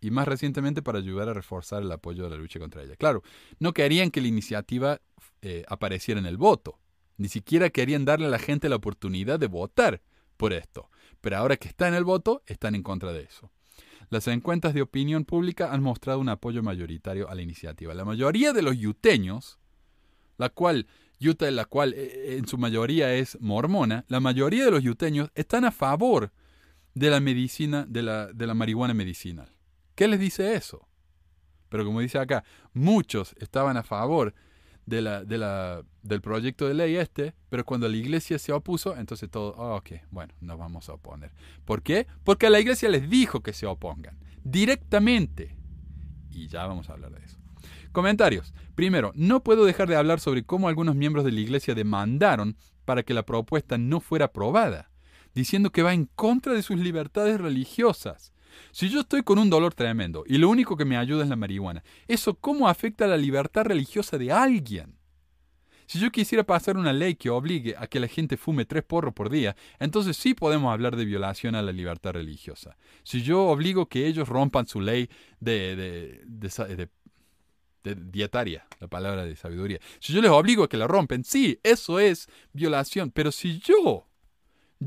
y 0.00 0.10
más 0.10 0.28
recientemente 0.28 0.82
para 0.82 0.98
ayudar 0.98 1.28
a 1.28 1.34
reforzar 1.34 1.82
el 1.82 1.90
apoyo 1.90 2.24
de 2.24 2.30
la 2.30 2.36
lucha 2.36 2.60
contra 2.60 2.82
ella. 2.82 2.96
Claro, 2.96 3.22
no 3.58 3.72
querían 3.72 4.10
que 4.10 4.20
la 4.20 4.28
iniciativa 4.28 5.00
eh, 5.40 5.64
apareciera 5.68 6.20
en 6.20 6.26
el 6.26 6.36
voto, 6.36 6.78
ni 7.16 7.28
siquiera 7.28 7.70
querían 7.70 8.04
darle 8.04 8.26
a 8.26 8.30
la 8.30 8.38
gente 8.38 8.68
la 8.68 8.76
oportunidad 8.76 9.40
de 9.40 9.48
votar 9.48 10.02
por 10.36 10.52
esto, 10.52 10.90
pero 11.20 11.38
ahora 11.38 11.56
que 11.56 11.68
está 11.68 11.88
en 11.88 11.94
el 11.94 12.04
voto, 12.04 12.42
están 12.46 12.74
en 12.74 12.82
contra 12.82 13.12
de 13.12 13.22
eso. 13.22 13.50
Las 14.12 14.28
encuestas 14.28 14.74
de 14.74 14.82
opinión 14.82 15.24
pública 15.24 15.72
han 15.72 15.82
mostrado 15.82 16.20
un 16.20 16.28
apoyo 16.28 16.62
mayoritario 16.62 17.30
a 17.30 17.34
la 17.34 17.40
iniciativa. 17.40 17.94
La 17.94 18.04
mayoría 18.04 18.52
de 18.52 18.60
los 18.60 18.76
yuteños, 18.76 19.58
la 20.36 20.50
cual 20.50 20.86
Utah, 21.18 21.50
la 21.50 21.64
cual 21.64 21.94
eh, 21.96 22.36
en 22.36 22.46
su 22.46 22.58
mayoría 22.58 23.14
es 23.14 23.40
mormona, 23.40 24.04
la 24.08 24.20
mayoría 24.20 24.66
de 24.66 24.70
los 24.70 24.82
yuteños 24.82 25.30
están 25.34 25.64
a 25.64 25.70
favor 25.70 26.30
de 26.92 27.08
la 27.08 27.20
medicina, 27.20 27.86
de 27.88 28.02
la, 28.02 28.26
de 28.26 28.46
la 28.46 28.52
marihuana 28.52 28.92
medicinal. 28.92 29.48
¿Qué 29.94 30.06
les 30.08 30.20
dice 30.20 30.56
eso? 30.56 30.86
Pero 31.70 31.86
como 31.86 32.00
dice 32.00 32.18
acá, 32.18 32.44
muchos 32.74 33.34
estaban 33.38 33.78
a 33.78 33.82
favor 33.82 34.34
del 34.86 36.20
proyecto 36.22 36.66
de 36.66 36.74
ley 36.74 36.96
este, 36.96 37.34
pero 37.48 37.64
cuando 37.64 37.88
la 37.88 37.96
iglesia 37.96 38.38
se 38.38 38.52
opuso, 38.52 38.96
entonces 38.96 39.30
todo, 39.30 39.54
oh, 39.56 39.76
ok, 39.76 39.90
bueno, 40.10 40.34
nos 40.40 40.58
vamos 40.58 40.88
a 40.88 40.94
oponer. 40.94 41.32
¿Por 41.64 41.82
qué? 41.82 42.06
Porque 42.24 42.50
la 42.50 42.60
iglesia 42.60 42.88
les 42.88 43.08
dijo 43.08 43.40
que 43.40 43.52
se 43.52 43.66
opongan, 43.66 44.18
directamente. 44.42 45.56
Y 46.30 46.48
ya 46.48 46.66
vamos 46.66 46.88
a 46.88 46.94
hablar 46.94 47.12
de 47.12 47.24
eso. 47.24 47.38
Comentarios. 47.92 48.54
Primero, 48.74 49.12
no 49.14 49.42
puedo 49.42 49.66
dejar 49.66 49.86
de 49.88 49.96
hablar 49.96 50.18
sobre 50.18 50.44
cómo 50.44 50.68
algunos 50.68 50.96
miembros 50.96 51.24
de 51.24 51.32
la 51.32 51.40
iglesia 51.40 51.74
demandaron 51.74 52.56
para 52.84 53.02
que 53.02 53.14
la 53.14 53.24
propuesta 53.24 53.76
no 53.76 54.00
fuera 54.00 54.26
aprobada, 54.26 54.90
diciendo 55.34 55.70
que 55.70 55.82
va 55.82 55.92
en 55.92 56.06
contra 56.06 56.54
de 56.54 56.62
sus 56.62 56.78
libertades 56.78 57.40
religiosas. 57.40 58.31
Si 58.70 58.88
yo 58.88 59.00
estoy 59.00 59.22
con 59.22 59.38
un 59.38 59.50
dolor 59.50 59.74
tremendo 59.74 60.24
y 60.26 60.38
lo 60.38 60.48
único 60.48 60.76
que 60.76 60.84
me 60.84 60.96
ayuda 60.96 61.22
es 61.24 61.28
la 61.28 61.36
marihuana, 61.36 61.82
¿eso 62.08 62.34
cómo 62.34 62.68
afecta 62.68 63.04
a 63.04 63.08
la 63.08 63.16
libertad 63.16 63.64
religiosa 63.64 64.18
de 64.18 64.32
alguien? 64.32 64.96
Si 65.86 65.98
yo 65.98 66.10
quisiera 66.10 66.44
pasar 66.44 66.78
una 66.78 66.92
ley 66.92 67.16
que 67.16 67.28
obligue 67.28 67.74
a 67.76 67.86
que 67.86 68.00
la 68.00 68.08
gente 68.08 68.38
fume 68.38 68.64
tres 68.64 68.82
porros 68.82 69.12
por 69.12 69.28
día, 69.28 69.56
entonces 69.78 70.16
sí 70.16 70.32
podemos 70.32 70.72
hablar 70.72 70.96
de 70.96 71.04
violación 71.04 71.54
a 71.54 71.60
la 71.60 71.70
libertad 71.70 72.12
religiosa. 72.12 72.78
Si 73.02 73.22
yo 73.22 73.44
obligo 73.48 73.86
que 73.86 74.06
ellos 74.06 74.28
rompan 74.28 74.66
su 74.66 74.80
ley 74.80 75.10
de, 75.40 75.76
de, 75.76 76.88
de, 77.84 77.94
dietaria, 77.94 78.66
la 78.80 78.86
palabra 78.86 79.24
de 79.26 79.36
sabiduría. 79.36 79.80
Si 79.98 80.12
yo 80.12 80.22
les 80.22 80.30
obligo 80.30 80.64
a 80.64 80.68
que 80.68 80.76
la 80.76 80.86
rompen, 80.86 81.24
sí, 81.24 81.58
eso 81.62 81.98
es 81.98 82.28
violación. 82.52 83.10
Pero 83.10 83.32
si 83.32 83.58
yo 83.58 84.06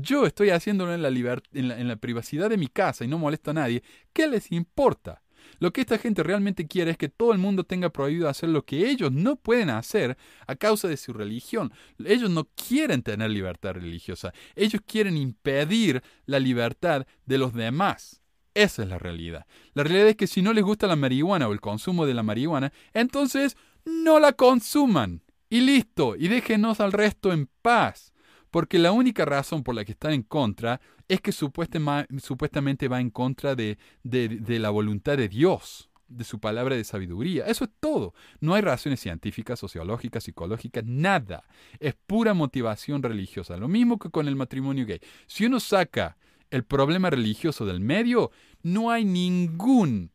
yo 0.00 0.26
estoy 0.26 0.50
haciéndolo 0.50 0.94
en 0.94 1.02
la, 1.02 1.08
en, 1.08 1.88
la, 1.88 1.96
privacidad 1.96 2.50
de 2.50 2.56
mi 2.56 2.68
casa 2.68 3.04
y 3.04 3.08
no 3.08 3.18
molesto 3.18 3.50
a 3.50 3.54
nadie. 3.54 3.82
¿Qué 4.12 4.26
les 4.26 4.52
importa? 4.52 5.22
Lo 5.58 5.72
que 5.72 5.80
esta 5.80 5.98
gente 5.98 6.22
realmente 6.22 6.66
quiere 6.66 6.90
es 6.90 6.98
que 6.98 7.08
todo 7.08 7.32
el 7.32 7.38
mundo 7.38 7.64
tenga 7.64 7.90
prohibido 7.90 8.28
hacer 8.28 8.48
lo 8.48 8.64
que 8.64 8.88
ellos 8.90 9.12
no 9.12 9.36
pueden 9.36 9.70
hacer 9.70 10.16
a 10.46 10.56
causa 10.56 10.88
de 10.88 10.96
su 10.96 11.12
religión. 11.12 11.72
Ellos 12.04 12.30
no 12.30 12.48
quieren 12.54 13.02
tener 13.02 13.30
libertad 13.30 13.74
religiosa. 13.74 14.32
Ellos 14.54 14.82
quieren 14.86 15.16
impedir 15.16 16.02
la 16.26 16.38
libertad 16.40 17.06
de 17.24 17.38
los 17.38 17.54
demás. 17.54 18.20
Esa 18.54 18.82
es 18.82 18.88
la 18.88 18.98
realidad. 18.98 19.46
La 19.74 19.84
realidad 19.84 20.08
es 20.08 20.16
que 20.16 20.26
si 20.26 20.42
no 20.42 20.52
les 20.52 20.64
gusta 20.64 20.86
la 20.86 20.96
marihuana 20.96 21.48
o 21.48 21.52
el 21.52 21.60
consumo 21.60 22.06
de 22.06 22.14
la 22.14 22.22
marihuana, 22.22 22.72
entonces 22.94 23.56
no 23.84 24.18
la 24.18 24.32
consuman. 24.32 25.22
Y 25.48 25.60
listo, 25.60 26.16
y 26.16 26.28
déjenos 26.28 26.80
al 26.80 26.92
resto 26.92 27.32
en 27.32 27.48
paz. 27.62 28.12
Porque 28.50 28.78
la 28.78 28.92
única 28.92 29.24
razón 29.24 29.62
por 29.62 29.74
la 29.74 29.84
que 29.84 29.92
están 29.92 30.12
en 30.12 30.22
contra 30.22 30.80
es 31.08 31.20
que 31.20 31.32
supuestamente 31.32 32.88
va 32.88 33.00
en 33.00 33.10
contra 33.10 33.54
de, 33.54 33.78
de, 34.02 34.58
la 34.58 34.70
voluntad 34.70 35.16
de 35.16 35.28
Dios, 35.28 35.90
de 36.08 36.24
su 36.24 36.38
palabra 36.38 36.76
de 36.76 36.84
sabiduría. 36.84 37.46
Eso 37.46 37.64
es 37.64 37.70
todo. 37.80 38.14
No 38.40 38.54
hay 38.54 38.62
razones 38.62 39.00
científicas, 39.00 39.58
sociológicas, 39.58 40.24
psicológicas, 40.24 40.84
nada. 40.84 41.44
Es 41.80 41.94
pura 42.06 42.34
motivación 42.34 43.02
religiosa. 43.02 43.56
Lo 43.56 43.68
mismo 43.68 43.98
que 43.98 44.10
con 44.10 44.28
el 44.28 44.36
matrimonio 44.36 44.86
gay. 44.86 45.00
Si 45.26 45.46
uno 45.46 45.60
saca 45.60 46.16
el 46.50 46.64
problema 46.64 47.10
religioso 47.10 47.66
del 47.66 47.80
medio, 47.80 48.30
no 48.62 48.90
hay 48.90 49.04
ningún, 49.04 50.12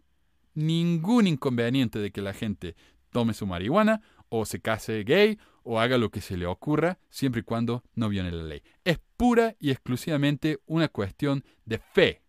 ningún 0.53 1.27
inconveniente 1.27 1.99
de 1.99 2.11
que 2.11 2.21
la 2.21 2.33
gente 2.33 2.75
tome 3.11 3.33
su 3.33 3.45
marihuana 3.45 4.01
o 4.31 4.45
se 4.45 4.61
case 4.61 5.03
gay 5.03 5.37
o 5.63 5.79
haga 5.79 5.97
lo 5.97 6.09
que 6.09 6.21
se 6.21 6.37
le 6.37 6.47
ocurra, 6.47 6.97
siempre 7.09 7.41
y 7.41 7.43
cuando 7.43 7.83
no 7.93 8.09
viole 8.09 8.31
la 8.31 8.43
ley. 8.43 8.63
Es 8.83 8.97
pura 9.17 9.55
y 9.59 9.69
exclusivamente 9.69 10.59
una 10.65 10.87
cuestión 10.87 11.43
de 11.65 11.77
fe. 11.77 12.21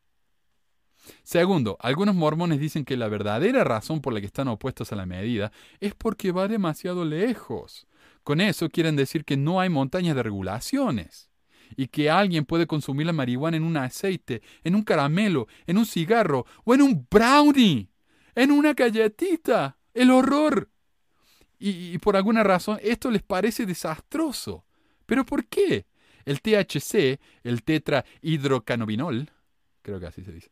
Segundo, 1.23 1.79
algunos 1.81 2.15
mormones 2.15 2.61
dicen 2.61 2.85
que 2.85 2.97
la 2.97 3.09
verdadera 3.09 3.65
razón 3.65 4.01
por 4.01 4.13
la 4.13 4.21
que 4.21 4.27
están 4.27 4.49
opuestos 4.49 4.93
a 4.93 4.97
la 4.97 5.07
medida 5.07 5.53
es 5.81 5.95
porque 5.95 6.33
va 6.33 6.49
demasiado 6.49 7.05
lejos. 7.05 7.87
Con 8.23 8.41
eso 8.41 8.69
quieren 8.69 8.97
decir 8.97 9.25
que 9.25 9.37
no 9.37 9.61
hay 9.61 9.69
montañas 9.69 10.15
de 10.15 10.23
regulaciones 10.23 11.31
y 11.77 11.87
que 11.87 12.11
alguien 12.11 12.45
puede 12.45 12.67
consumir 12.67 13.07
la 13.07 13.13
marihuana 13.13 13.57
en 13.57 13.65
un 13.65 13.77
aceite, 13.77 14.43
en 14.65 14.75
un 14.75 14.83
caramelo, 14.83 15.47
en 15.67 15.79
un 15.79 15.87
cigarro 15.87 16.47
o 16.65 16.75
en 16.75 16.83
un 16.83 17.07
brownie, 17.11 17.89
en 18.35 18.51
una 18.51 18.75
galletita. 18.75 19.79
El 19.95 20.11
horror 20.11 20.72
y, 21.65 21.99
por 21.99 22.17
alguna 22.17 22.43
razón 22.43 22.79
esto 22.83 23.11
les 23.11 23.23
parece 23.23 23.67
desastroso. 23.67 24.65
¿Pero 25.07 25.25
por 25.25 25.47
qué? 25.47 25.87
El 26.25 26.41
THC, 26.41 27.21
el 27.45 27.63
tetrahidrocannabinol, 27.63 29.31
creo 29.83 30.01
que 30.01 30.07
así 30.07 30.25
se 30.25 30.33
dice, 30.33 30.51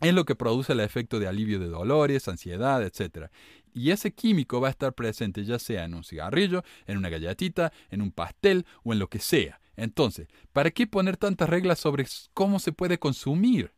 es 0.00 0.14
lo 0.14 0.24
que 0.24 0.36
produce 0.36 0.72
el 0.72 0.80
efecto 0.80 1.18
de 1.18 1.26
alivio 1.26 1.58
de 1.58 1.66
dolores, 1.66 2.28
ansiedad, 2.28 2.82
etc. 2.82 3.30
Y 3.74 3.90
ese 3.90 4.12
químico 4.12 4.60
va 4.60 4.68
a 4.68 4.70
estar 4.70 4.94
presente 4.94 5.44
ya 5.44 5.58
sea 5.58 5.84
en 5.84 5.94
un 5.94 6.04
cigarrillo, 6.04 6.62
en 6.86 6.98
una 6.98 7.08
galletita, 7.08 7.72
en 7.90 8.00
un 8.00 8.12
pastel 8.12 8.64
o 8.84 8.92
en 8.92 8.98
lo 8.98 9.08
que 9.08 9.18
sea. 9.18 9.60
Entonces, 9.76 10.28
¿para 10.52 10.70
qué 10.70 10.86
poner 10.86 11.16
tantas 11.16 11.48
reglas 11.48 11.78
sobre 11.78 12.06
cómo 12.32 12.58
se 12.58 12.72
puede 12.72 12.98
consumir? 12.98 13.72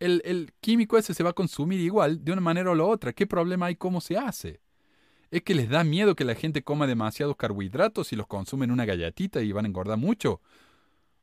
El, 0.00 0.20
el 0.24 0.52
químico 0.60 0.98
ese 0.98 1.14
se 1.14 1.22
va 1.22 1.30
a 1.30 1.34
consumir 1.34 1.80
igual 1.80 2.24
de 2.24 2.32
una 2.32 2.40
manera 2.40 2.70
o 2.70 2.74
la 2.74 2.84
otra. 2.84 3.12
¿Qué 3.12 3.26
problema 3.26 3.66
hay 3.66 3.76
cómo 3.76 4.00
se 4.00 4.16
hace? 4.16 4.63
¿Es 5.34 5.42
que 5.42 5.56
les 5.56 5.68
da 5.68 5.82
miedo 5.82 6.14
que 6.14 6.24
la 6.24 6.36
gente 6.36 6.62
coma 6.62 6.86
demasiados 6.86 7.34
carbohidratos 7.34 8.06
si 8.06 8.14
los 8.14 8.28
consumen 8.28 8.70
una 8.70 8.84
galletita 8.84 9.42
y 9.42 9.50
van 9.50 9.64
a 9.64 9.68
engordar 9.68 9.98
mucho? 9.98 10.40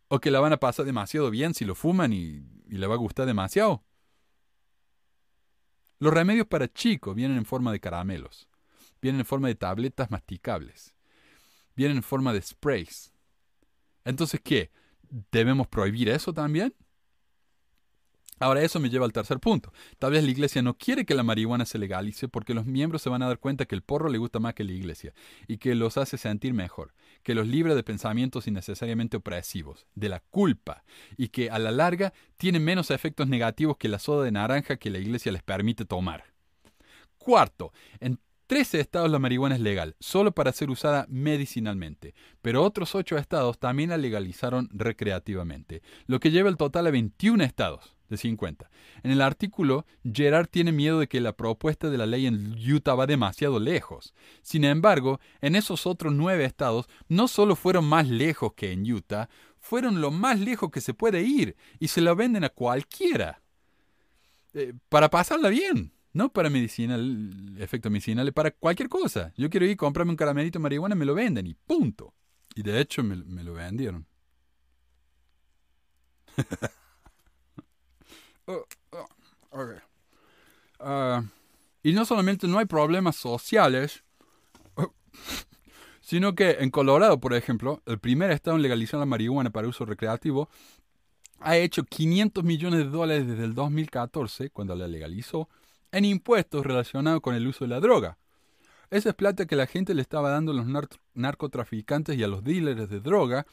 ¿O 0.09 0.19
que 0.19 0.31
la 0.31 0.41
van 0.41 0.51
a 0.51 0.57
pasar 0.57 0.85
demasiado 0.85 1.31
bien 1.31 1.53
si 1.53 1.63
lo 1.63 1.75
fuman 1.75 2.11
y, 2.11 2.43
y 2.67 2.75
le 2.75 2.87
va 2.87 2.95
a 2.95 2.97
gustar 2.97 3.25
demasiado? 3.25 3.85
Los 5.99 6.13
remedios 6.13 6.45
para 6.45 6.67
chicos 6.67 7.15
vienen 7.15 7.37
en 7.37 7.45
forma 7.45 7.71
de 7.71 7.79
caramelos, 7.79 8.49
vienen 9.01 9.21
en 9.21 9.25
forma 9.25 9.47
de 9.47 9.55
tabletas 9.55 10.11
masticables, 10.11 10.93
vienen 11.77 11.95
en 11.95 12.03
forma 12.03 12.33
de 12.33 12.41
sprays. 12.41 13.13
Entonces, 14.03 14.41
¿qué? 14.43 14.71
¿Debemos 15.31 15.69
prohibir 15.69 16.09
eso 16.09 16.33
también? 16.33 16.75
Ahora 18.41 18.63
eso 18.63 18.79
me 18.79 18.89
lleva 18.89 19.05
al 19.05 19.13
tercer 19.13 19.39
punto. 19.39 19.71
Tal 19.99 20.13
vez 20.13 20.23
la 20.23 20.31
iglesia 20.31 20.63
no 20.63 20.75
quiere 20.75 21.05
que 21.05 21.13
la 21.13 21.21
marihuana 21.21 21.63
se 21.63 21.77
legalice 21.77 22.27
porque 22.27 22.55
los 22.55 22.65
miembros 22.65 23.03
se 23.03 23.09
van 23.11 23.21
a 23.21 23.27
dar 23.27 23.37
cuenta 23.37 23.65
que 23.65 23.75
el 23.75 23.83
porro 23.83 24.09
le 24.09 24.17
gusta 24.17 24.39
más 24.39 24.55
que 24.55 24.63
la 24.63 24.71
iglesia 24.71 25.13
y 25.47 25.59
que 25.59 25.75
los 25.75 25.95
hace 25.97 26.17
sentir 26.17 26.55
mejor, 26.55 26.95
que 27.21 27.35
los 27.35 27.47
libra 27.47 27.75
de 27.75 27.83
pensamientos 27.83 28.47
innecesariamente 28.47 29.17
opresivos, 29.17 29.85
de 29.93 30.09
la 30.09 30.21
culpa 30.31 30.83
y 31.17 31.27
que 31.27 31.51
a 31.51 31.59
la 31.59 31.69
larga 31.69 32.13
tiene 32.37 32.59
menos 32.59 32.89
efectos 32.89 33.27
negativos 33.27 33.77
que 33.77 33.89
la 33.89 33.99
soda 33.99 34.25
de 34.25 34.31
naranja 34.31 34.77
que 34.77 34.89
la 34.89 34.97
iglesia 34.97 35.31
les 35.31 35.43
permite 35.43 35.85
tomar. 35.85 36.23
Cuarto, 37.19 37.71
en 37.99 38.19
13 38.47 38.79
estados 38.79 39.11
la 39.11 39.19
marihuana 39.19 39.53
es 39.53 39.61
legal, 39.61 39.95
solo 39.99 40.31
para 40.31 40.51
ser 40.51 40.71
usada 40.71 41.05
medicinalmente, 41.09 42.15
pero 42.41 42.63
otros 42.63 42.95
8 42.95 43.19
estados 43.19 43.59
también 43.59 43.91
la 43.91 43.97
legalizaron 43.97 44.67
recreativamente, 44.73 45.83
lo 46.07 46.19
que 46.19 46.31
lleva 46.31 46.49
el 46.49 46.57
total 46.57 46.87
a 46.87 46.91
21 46.91 47.43
estados 47.43 47.95
de 48.11 48.17
50. 48.17 48.69
En 49.01 49.09
el 49.09 49.21
artículo, 49.21 49.87
Gerard 50.03 50.47
tiene 50.47 50.71
miedo 50.71 50.99
de 50.99 51.07
que 51.07 51.19
la 51.19 51.35
propuesta 51.35 51.89
de 51.89 51.97
la 51.97 52.05
ley 52.05 52.27
en 52.27 52.55
Utah 52.71 52.93
va 52.93 53.07
demasiado 53.07 53.59
lejos. 53.59 54.13
Sin 54.43 54.63
embargo, 54.63 55.19
en 55.41 55.55
esos 55.55 55.87
otros 55.87 56.13
nueve 56.13 56.45
estados 56.45 56.87
no 57.07 57.27
solo 57.27 57.55
fueron 57.55 57.85
más 57.85 58.07
lejos 58.07 58.53
que 58.53 58.71
en 58.71 58.91
Utah, 58.91 59.29
fueron 59.59 60.01
lo 60.01 60.11
más 60.11 60.39
lejos 60.39 60.69
que 60.69 60.81
se 60.81 60.93
puede 60.93 61.23
ir 61.23 61.55
y 61.79 61.87
se 61.87 62.01
lo 62.01 62.15
venden 62.15 62.43
a 62.43 62.49
cualquiera. 62.49 63.41
Eh, 64.53 64.73
para 64.89 65.09
pasarla 65.09 65.49
bien. 65.49 65.93
No 66.13 66.33
para 66.33 66.49
medicinal, 66.49 67.55
efecto 67.57 67.89
medicinal, 67.89 68.33
para 68.33 68.51
cualquier 68.51 68.89
cosa. 68.89 69.31
Yo 69.37 69.49
quiero 69.49 69.65
ir, 69.65 69.77
comprarme 69.77 70.11
un 70.11 70.17
caramelito 70.17 70.59
de 70.59 70.63
marihuana, 70.63 70.93
me 70.93 71.05
lo 71.05 71.15
venden 71.15 71.47
y 71.47 71.53
punto. 71.53 72.13
Y 72.53 72.63
de 72.63 72.81
hecho 72.81 73.01
me, 73.01 73.15
lo 73.15 73.53
vendieron. 73.53 74.05
Oh, 78.45 78.65
oh, 78.91 79.07
ah, 80.79 81.23
y 81.83 81.93
no 81.93 82.05
solamente 82.05 82.47
no 82.47 82.59
hay 82.59 82.65
problemas 82.65 83.15
sociales, 83.15 84.03
sino 86.01 86.35
que 86.35 86.57
en 86.59 86.71
Colorado, 86.71 87.19
por 87.19 87.33
ejemplo, 87.33 87.81
el 87.85 87.99
primer 87.99 88.31
estado 88.31 88.55
en 88.55 88.63
legalizar 88.63 88.99
la 88.99 89.05
marihuana 89.05 89.49
para 89.51 89.67
uso 89.67 89.85
recreativo, 89.85 90.49
ha 91.39 91.57
hecho 91.57 91.83
500 91.83 92.43
millones 92.43 92.79
de 92.79 92.85
dólares 92.85 93.27
desde 93.27 93.45
el 93.45 93.55
2014, 93.55 94.49
cuando 94.51 94.75
la 94.75 94.87
legalizó, 94.87 95.49
en 95.91 96.05
impuestos 96.05 96.65
relacionados 96.65 97.21
con 97.21 97.35
el 97.35 97.47
uso 97.47 97.65
de 97.65 97.69
la 97.69 97.79
droga. 97.79 98.17
Esa 98.89 99.09
es 99.09 99.15
plata 99.15 99.45
que 99.45 99.55
la 99.55 99.67
gente 99.67 99.93
le 99.93 100.01
estaba 100.01 100.29
dando 100.29 100.51
a 100.51 100.55
los 100.55 100.91
narcotraficantes 101.13 102.17
y 102.17 102.23
a 102.23 102.27
los 102.27 102.43
dealers 102.43 102.89
de 102.89 102.99
droga, 102.99 103.45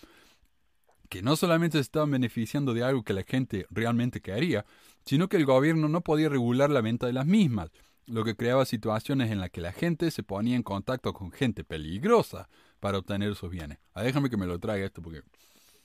que 1.08 1.22
no 1.22 1.36
solamente 1.36 1.78
se 1.78 1.82
estaban 1.82 2.10
beneficiando 2.10 2.74
de 2.74 2.84
algo 2.84 3.02
que 3.02 3.12
la 3.12 3.22
gente 3.22 3.66
realmente 3.70 4.20
quería, 4.20 4.64
sino 5.04 5.28
que 5.28 5.36
el 5.36 5.46
gobierno 5.46 5.88
no 5.88 6.02
podía 6.02 6.28
regular 6.28 6.70
la 6.70 6.80
venta 6.80 7.06
de 7.06 7.12
las 7.12 7.26
mismas, 7.26 7.70
lo 8.06 8.24
que 8.24 8.36
creaba 8.36 8.64
situaciones 8.64 9.30
en 9.30 9.40
las 9.40 9.50
que 9.50 9.60
la 9.60 9.72
gente 9.72 10.10
se 10.10 10.22
ponía 10.22 10.56
en 10.56 10.62
contacto 10.62 11.12
con 11.12 11.30
gente 11.30 11.64
peligrosa 11.64 12.48
para 12.80 12.98
obtener 12.98 13.34
sus 13.34 13.50
bienes. 13.50 13.78
Ah, 13.94 14.02
déjame 14.02 14.30
que 14.30 14.36
me 14.36 14.46
lo 14.46 14.58
traiga 14.58 14.86
esto 14.86 15.02
porque... 15.02 15.22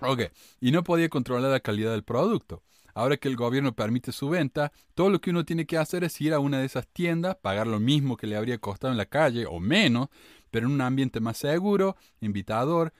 ok, 0.00 0.20
y 0.60 0.72
no 0.72 0.82
podía 0.82 1.08
controlar 1.08 1.50
la 1.50 1.60
calidad 1.60 1.92
del 1.92 2.04
producto. 2.04 2.62
Ahora 2.94 3.16
que 3.16 3.28
el 3.28 3.36
gobierno 3.36 3.74
permite 3.74 4.12
su 4.12 4.28
venta, 4.28 4.70
todo 4.94 5.08
lo 5.08 5.20
que 5.20 5.30
uno 5.30 5.44
tiene 5.44 5.64
que 5.64 5.78
hacer 5.78 6.04
es 6.04 6.20
ir 6.20 6.34
a 6.34 6.40
una 6.40 6.58
de 6.58 6.66
esas 6.66 6.86
tiendas, 6.88 7.36
pagar 7.36 7.66
lo 7.66 7.80
mismo 7.80 8.16
que 8.16 8.26
le 8.26 8.36
habría 8.36 8.58
costado 8.58 8.92
en 8.92 8.98
la 8.98 9.06
calle 9.06 9.46
o 9.46 9.60
menos, 9.60 10.08
pero 10.52 10.66
en 10.66 10.74
un 10.74 10.80
ambiente 10.82 11.18
más 11.18 11.38
seguro, 11.38 11.96
invitador, 12.20 12.92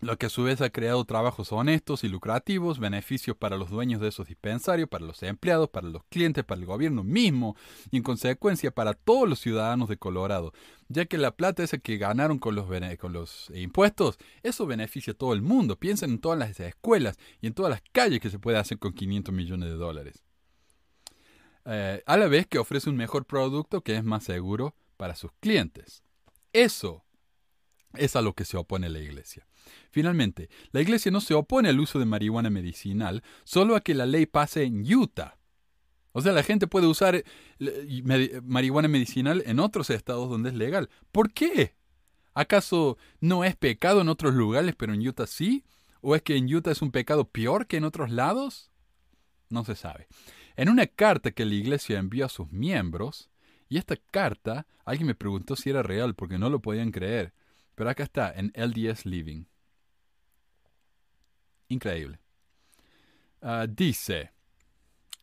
lo 0.00 0.18
que 0.18 0.26
a 0.26 0.30
su 0.30 0.42
vez 0.42 0.60
ha 0.60 0.70
creado 0.70 1.04
trabajos 1.04 1.52
honestos 1.52 2.04
y 2.04 2.08
lucrativos, 2.08 2.78
beneficios 2.78 3.36
para 3.36 3.56
los 3.56 3.70
dueños 3.70 4.00
de 4.00 4.08
esos 4.08 4.26
dispensarios, 4.26 4.88
para 4.88 5.06
los 5.06 5.22
empleados, 5.22 5.70
para 5.70 5.88
los 5.88 6.04
clientes, 6.04 6.44
para 6.44 6.60
el 6.60 6.66
gobierno 6.66 7.02
mismo 7.02 7.56
y 7.90 7.98
en 7.98 8.02
consecuencia 8.02 8.70
para 8.70 8.94
todos 8.94 9.28
los 9.28 9.38
ciudadanos 9.38 9.88
de 9.88 9.96
Colorado, 9.96 10.52
ya 10.88 11.06
que 11.06 11.18
la 11.18 11.30
plata 11.30 11.62
esa 11.62 11.78
que 11.78 11.96
ganaron 11.96 12.38
con 12.38 12.54
los, 12.54 12.66
con 12.98 13.12
los 13.12 13.50
impuestos, 13.54 14.18
eso 14.42 14.66
beneficia 14.66 15.12
a 15.12 15.16
todo 15.16 15.32
el 15.32 15.42
mundo. 15.42 15.76
Piensen 15.76 16.10
en 16.10 16.18
todas 16.20 16.38
las 16.38 16.58
escuelas 16.60 17.18
y 17.40 17.46
en 17.46 17.54
todas 17.54 17.70
las 17.70 17.82
calles 17.92 18.20
que 18.20 18.30
se 18.30 18.38
puede 18.38 18.58
hacer 18.58 18.78
con 18.78 18.92
500 18.92 19.34
millones 19.34 19.70
de 19.70 19.76
dólares. 19.76 20.22
Eh, 21.64 22.02
a 22.06 22.16
la 22.16 22.28
vez 22.28 22.46
que 22.46 22.58
ofrece 22.58 22.88
un 22.90 22.96
mejor 22.96 23.24
producto 23.24 23.80
que 23.80 23.96
es 23.96 24.04
más 24.04 24.24
seguro 24.24 24.74
para 24.96 25.16
sus 25.16 25.32
clientes. 25.40 26.05
Eso 26.56 27.04
es 27.92 28.16
a 28.16 28.22
lo 28.22 28.32
que 28.32 28.46
se 28.46 28.56
opone 28.56 28.88
la 28.88 28.98
iglesia. 28.98 29.46
Finalmente, 29.90 30.48
la 30.70 30.80
Iglesia 30.80 31.10
no 31.10 31.20
se 31.20 31.34
opone 31.34 31.68
al 31.68 31.78
uso 31.78 31.98
de 31.98 32.06
marihuana 32.06 32.48
medicinal, 32.48 33.22
solo 33.44 33.76
a 33.76 33.82
que 33.82 33.92
la 33.92 34.06
ley 34.06 34.24
pase 34.24 34.62
en 34.62 34.80
Utah. 34.90 35.36
O 36.12 36.22
sea, 36.22 36.32
la 36.32 36.42
gente 36.42 36.66
puede 36.66 36.86
usar 36.86 37.22
eh, 37.58 38.40
marihuana 38.42 38.88
medicinal 38.88 39.42
en 39.44 39.60
otros 39.60 39.90
estados 39.90 40.30
donde 40.30 40.48
es 40.48 40.54
legal. 40.54 40.88
¿Por 41.12 41.30
qué? 41.34 41.74
¿Acaso 42.32 42.96
no 43.20 43.44
es 43.44 43.54
pecado 43.54 44.00
en 44.00 44.08
otros 44.08 44.32
lugares, 44.32 44.74
pero 44.78 44.94
en 44.94 45.06
Utah 45.06 45.26
sí? 45.26 45.62
¿O 46.00 46.16
es 46.16 46.22
que 46.22 46.36
en 46.36 46.54
Utah 46.54 46.70
es 46.70 46.80
un 46.80 46.90
pecado 46.90 47.28
peor 47.28 47.66
que 47.66 47.76
en 47.76 47.84
otros 47.84 48.10
lados? 48.10 48.70
No 49.50 49.62
se 49.62 49.76
sabe. 49.76 50.08
En 50.56 50.70
una 50.70 50.86
carta 50.86 51.32
que 51.32 51.44
la 51.44 51.54
iglesia 51.54 51.98
envió 51.98 52.24
a 52.24 52.30
sus 52.30 52.50
miembros, 52.50 53.28
y 53.68 53.78
esta 53.78 53.96
carta, 53.96 54.66
alguien 54.84 55.08
me 55.08 55.14
preguntó 55.14 55.56
si 55.56 55.70
era 55.70 55.82
real 55.82 56.14
porque 56.14 56.38
no 56.38 56.50
lo 56.50 56.60
podían 56.60 56.92
creer, 56.92 57.32
pero 57.74 57.90
acá 57.90 58.04
está, 58.04 58.32
en 58.34 58.52
LDS 58.54 59.06
Living. 59.06 59.44
Increíble. 61.68 62.20
Ah, 63.42 63.66
dice, 63.68 64.32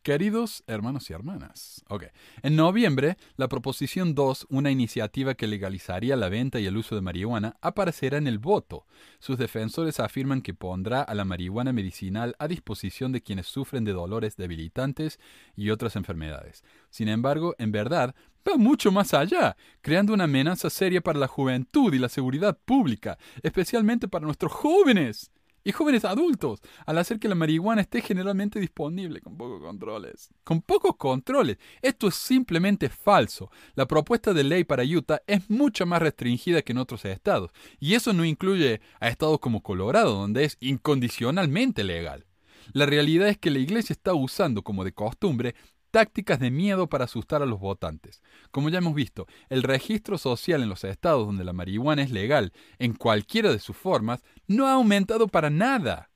queridos 0.02 0.62
hermanos 0.66 1.08
y 1.10 1.14
hermanas, 1.14 1.82
ok, 1.88 2.04
en 2.42 2.56
noviembre 2.56 3.16
la 3.36 3.48
proposición 3.48 4.14
2, 4.14 4.46
una 4.50 4.70
iniciativa 4.70 5.34
que 5.34 5.46
legalizaría 5.46 6.14
la 6.14 6.28
venta 6.28 6.60
y 6.60 6.66
el 6.66 6.76
uso 6.76 6.94
de 6.94 7.00
marihuana, 7.00 7.56
aparecerá 7.60 8.18
en 8.18 8.26
el 8.26 8.38
voto. 8.38 8.86
Sus 9.18 9.38
defensores 9.38 9.98
afirman 9.98 10.42
que 10.42 10.54
pondrá 10.54 11.02
a 11.02 11.14
la 11.14 11.24
marihuana 11.24 11.72
medicinal 11.72 12.36
a 12.38 12.46
disposición 12.46 13.10
de 13.12 13.22
quienes 13.22 13.46
sufren 13.46 13.84
de 13.84 13.92
dolores 13.92 14.36
debilitantes 14.36 15.18
y 15.56 15.70
otras 15.70 15.96
enfermedades. 15.96 16.62
Sin 16.90 17.08
embargo, 17.08 17.54
en 17.58 17.72
verdad, 17.72 18.14
va 18.48 18.56
mucho 18.56 18.92
más 18.92 19.14
allá, 19.14 19.56
creando 19.80 20.12
una 20.12 20.24
amenaza 20.24 20.70
seria 20.70 21.00
para 21.00 21.18
la 21.18 21.28
juventud 21.28 21.92
y 21.94 21.98
la 21.98 22.08
seguridad 22.08 22.58
pública, 22.64 23.18
especialmente 23.42 24.08
para 24.08 24.26
nuestros 24.26 24.52
jóvenes 24.52 25.30
y 25.64 25.72
jóvenes 25.72 26.04
adultos, 26.04 26.60
al 26.84 26.98
hacer 26.98 27.18
que 27.18 27.28
la 27.28 27.34
marihuana 27.34 27.80
esté 27.80 28.02
generalmente 28.02 28.60
disponible 28.60 29.20
con 29.20 29.36
pocos 29.36 29.62
controles. 29.62 30.28
Con 30.44 30.60
pocos 30.60 30.96
controles. 30.96 31.56
Esto 31.80 32.08
es 32.08 32.14
simplemente 32.14 32.90
falso. 32.90 33.50
La 33.74 33.86
propuesta 33.86 34.34
de 34.34 34.44
ley 34.44 34.64
para 34.64 34.84
Utah 34.84 35.22
es 35.26 35.48
mucho 35.48 35.86
más 35.86 36.02
restringida 36.02 36.60
que 36.60 36.72
en 36.72 36.78
otros 36.78 37.04
estados, 37.06 37.50
y 37.80 37.94
eso 37.94 38.12
no 38.12 38.24
incluye 38.24 38.82
a 39.00 39.08
estados 39.08 39.38
como 39.40 39.62
Colorado, 39.62 40.14
donde 40.14 40.44
es 40.44 40.58
incondicionalmente 40.60 41.82
legal. 41.82 42.26
La 42.72 42.86
realidad 42.86 43.28
es 43.28 43.38
que 43.38 43.50
la 43.50 43.58
iglesia 43.58 43.92
está 43.92 44.14
usando, 44.14 44.62
como 44.62 44.84
de 44.84 44.92
costumbre, 44.92 45.54
tácticas 45.94 46.40
de 46.40 46.50
miedo 46.50 46.88
para 46.88 47.04
asustar 47.04 47.40
a 47.40 47.46
los 47.46 47.60
votantes. 47.60 48.20
Como 48.50 48.68
ya 48.68 48.78
hemos 48.78 48.96
visto, 48.96 49.28
el 49.48 49.62
registro 49.62 50.18
social 50.18 50.60
en 50.60 50.68
los 50.68 50.82
estados 50.82 51.24
donde 51.24 51.44
la 51.44 51.52
marihuana 51.52 52.02
es 52.02 52.10
legal, 52.10 52.52
en 52.80 52.94
cualquiera 52.94 53.52
de 53.52 53.60
sus 53.60 53.76
formas, 53.76 54.24
no 54.48 54.66
ha 54.66 54.72
aumentado 54.72 55.28
para 55.28 55.50
nada. 55.50 56.10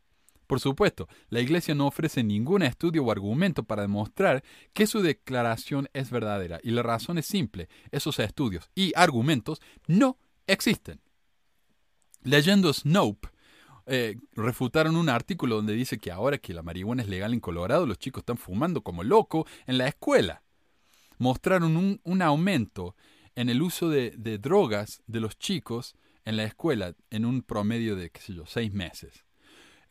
Por 0.49 0.59
supuesto, 0.59 1.07
la 1.29 1.39
Iglesia 1.39 1.77
no 1.77 1.87
ofrece 1.87 2.25
ningún 2.25 2.63
estudio 2.63 3.05
o 3.05 3.13
argumento 3.13 3.63
para 3.63 3.83
demostrar 3.83 4.43
que 4.73 4.89
su 4.89 5.01
declaración 5.01 5.89
es 5.93 6.11
verdadera, 6.11 6.59
y 6.65 6.73
la 6.73 6.83
razón 6.83 7.17
es 7.19 7.27
simple, 7.27 7.69
esos 7.93 8.19
estudios 8.19 8.69
y 8.75 8.93
argumentos 8.97 9.61
no 9.87 10.19
existen. 10.49 11.01
Leyendo 12.25 12.73
Snope, 12.73 13.29
eh, 13.89 14.17
refutaron 14.35 14.97
un 14.97 15.09
artículo 15.09 15.57
donde 15.57 15.73
dice 15.73 15.99
que 15.99 16.11
ahora 16.11 16.39
que 16.39 16.55
la 16.55 16.63
marihuana 16.63 17.03
es 17.03 17.09
legal 17.09 17.33
en 17.33 17.41
Colorado, 17.41 17.87
los 17.87 17.99
chicos 17.99 18.23
están 18.23 18.37
fumando 18.37 18.83
como 18.83 19.03
loco 19.03 19.47
en 19.67 19.79
la 19.79 19.89
escuela. 19.89 20.43
Mostraron 21.19 21.77
un, 21.77 22.01
un 22.05 22.23
aumento 22.23 22.95
en 23.35 23.49
el 23.49 23.63
uso 23.63 23.89
de, 23.89 24.13
de, 24.17 24.39
drogas 24.39 25.03
de 25.07 25.21
los 25.21 25.39
chicos 25.39 25.97
en 26.25 26.37
la 26.37 26.45
escuela 26.45 26.95
en 27.11 27.25
un 27.25 27.43
promedio 27.43 27.97
de, 27.97 28.11
qué 28.11 28.21
sé 28.21 28.35
yo, 28.35 28.45
seis 28.47 28.73
meses. 28.73 29.25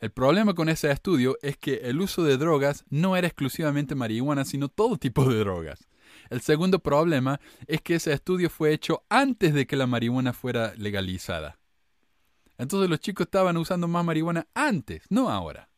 El 0.00 0.12
problema 0.12 0.54
con 0.54 0.68
ese 0.68 0.90
estudio 0.92 1.36
es 1.42 1.56
que 1.56 1.80
el 1.84 2.00
uso 2.00 2.22
de 2.22 2.36
drogas 2.36 2.84
no 2.88 3.16
era 3.16 3.26
exclusivamente 3.26 3.96
marihuana, 3.96 4.44
sino 4.44 4.68
todo 4.68 4.96
tipo 4.96 5.28
de 5.28 5.38
drogas. 5.38 5.88
El 6.30 6.40
segundo 6.40 6.78
problema 6.78 7.40
es 7.66 7.80
que 7.80 7.96
ese 7.96 8.12
estudio 8.12 8.48
fue 8.48 8.72
hecho 8.72 9.02
antes 9.08 9.54
de 9.54 9.66
que 9.66 9.76
la 9.76 9.86
marihuana 9.86 10.32
fuera 10.32 10.72
legalizada. 10.76 11.58
Entonces 12.58 12.90
los 12.90 13.00
chicos 13.00 13.26
estaban 13.26 13.56
usando 13.56 13.88
más 13.88 14.04
marihuana 14.04 14.48
antes, 14.52 15.04
no 15.08 15.30
ahora. 15.30 15.70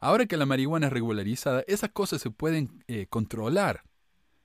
Ahora 0.00 0.26
que 0.26 0.36
la 0.36 0.46
marihuana 0.46 0.86
es 0.86 0.92
regularizada, 0.92 1.64
esas 1.66 1.90
cosas 1.90 2.20
se 2.20 2.30
pueden 2.30 2.84
eh, 2.86 3.06
controlar. 3.08 3.82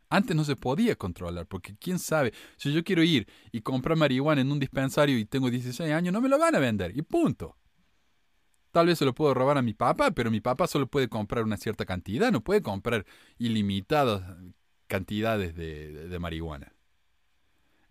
Antes 0.10 0.36
no 0.36 0.44
se 0.44 0.56
podía 0.56 0.96
controlar, 0.96 1.46
porque 1.48 1.76
quién 1.78 2.00
sabe, 2.00 2.34
si 2.58 2.74
yo 2.74 2.84
quiero 2.84 3.04
ir 3.04 3.28
y 3.52 3.62
comprar 3.62 3.98
marihuana 3.98 4.42
en 4.42 4.52
un 4.52 4.60
dispensario 4.60 5.18
y 5.18 5.26
tengo 5.26 5.50
16 5.50 5.92
años, 5.92 6.14
no 6.14 6.22
me 6.22 6.30
lo 6.30 6.40
van 6.40 6.56
a 6.56 6.60
vender, 6.60 6.98
y 6.98 7.02
punto. 7.02 7.58
Tal 8.72 8.88
vez 8.88 8.98
se 9.00 9.06
lo 9.06 9.14
puedo 9.14 9.34
robar 9.34 9.58
a 9.58 9.62
mi 9.62 9.74
papá, 9.74 10.12
pero 10.12 10.32
mi 10.32 10.40
papá 10.40 10.68
solo 10.68 10.88
puede 10.88 11.10
comprar 11.10 11.44
una 11.44 11.58
cierta 11.58 11.86
cantidad, 11.86 12.32
no 12.32 12.42
puede 12.42 12.62
comprar 12.62 13.06
ilimitadas 13.38 14.24
cantidades 14.88 15.56
de 15.56 16.20
marihuana. 16.20 16.74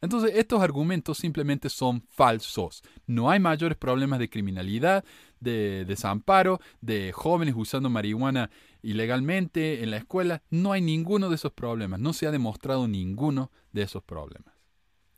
Entonces, 0.02 0.32
estos 0.34 0.62
argumentos 0.62 1.18
simplemente 1.18 1.68
son 1.68 2.02
falsos. 2.08 2.82
No 3.06 3.30
hay 3.30 3.38
mayores 3.38 3.76
problemas 3.76 4.18
de 4.18 4.30
criminalidad, 4.30 5.04
de 5.40 5.84
desamparo, 5.84 6.60
de 6.80 7.12
jóvenes 7.12 7.54
usando 7.56 7.90
marihuana 7.90 8.50
ilegalmente 8.82 9.82
en 9.82 9.90
la 9.90 9.98
escuela. 9.98 10.42
No 10.48 10.72
hay 10.72 10.80
ninguno 10.80 11.28
de 11.28 11.34
esos 11.34 11.52
problemas. 11.52 12.00
No 12.00 12.12
se 12.12 12.26
ha 12.26 12.30
demostrado 12.30 12.88
ninguno 12.88 13.50
de 13.72 13.82
esos 13.82 14.02
problemas. 14.02 14.54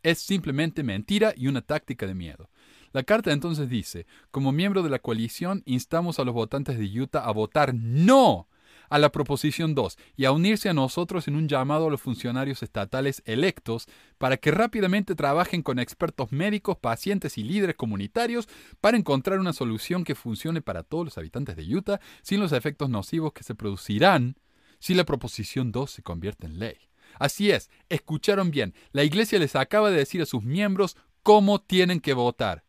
Es 0.03 0.19
simplemente 0.19 0.83
mentira 0.83 1.33
y 1.37 1.47
una 1.47 1.63
táctica 1.63 2.07
de 2.07 2.15
miedo. 2.15 2.51
La 2.93 3.05
carta 3.05 3.33
entonces 3.33 3.69
dice, 3.69 4.07
como 4.31 4.53
miembro 4.53 4.83
de 4.83 4.91
la 4.91 4.99
coalición, 4.99 5.63
instamos 5.65 6.19
a 6.19 6.25
los 6.25 6.35
votantes 6.35 6.77
de 6.77 7.01
Utah 7.01 7.25
a 7.25 7.33
votar 7.33 7.73
no 7.73 8.49
a 8.93 8.99
la 8.99 9.11
proposición 9.11 9.75
2 9.75 9.97
y 10.17 10.27
a 10.27 10.33
unirse 10.33 10.69
a 10.69 10.75
nosotros 10.75 11.27
en 11.27 11.35
un 11.35 11.49
llamado 11.49 11.87
a 11.87 11.91
los 11.91 12.03
funcionarios 12.03 12.63
estatales 12.63 13.23
electos 13.25 13.87
para 14.19 14.37
que 14.37 14.51
rápidamente 14.51 15.15
trabajen 15.15 15.63
con 15.63 15.79
expertos 15.79 16.31
médicos, 16.31 16.77
pacientes 16.77 17.39
y 17.39 17.43
líderes 17.43 17.75
comunitarios 17.75 18.51
para 18.83 18.99
encontrar 18.99 19.39
una 19.39 19.55
solución 19.55 20.05
que 20.05 20.15
funcione 20.15 20.61
para 20.61 20.83
todos 20.83 21.07
los 21.07 21.17
habitantes 21.17 21.57
de 21.57 21.75
Utah 21.75 22.01
sin 22.21 22.39
los 22.39 22.53
efectos 22.53 22.91
nocivos 22.91 23.33
que 23.33 23.45
se 23.45 23.55
producirán 23.55 24.37
si 24.79 24.93
la 24.93 25.05
proposición 25.05 25.73
2 25.73 25.91
se 25.91 26.03
convierte 26.03 26.47
en 26.47 26.59
ley. 26.59 26.77
Así 27.19 27.51
es, 27.51 27.71
escucharon 27.89 28.51
bien, 28.51 28.75
la 28.93 29.05
Iglesia 29.05 29.39
les 29.39 29.57
acaba 29.57 29.91
de 29.91 29.97
decir 29.97 30.21
a 30.21 30.27
sus 30.27 30.43
miembros 30.43 30.99
cómo 31.23 31.63
tienen 31.63 32.01
que 32.01 32.13
votar. 32.13 32.63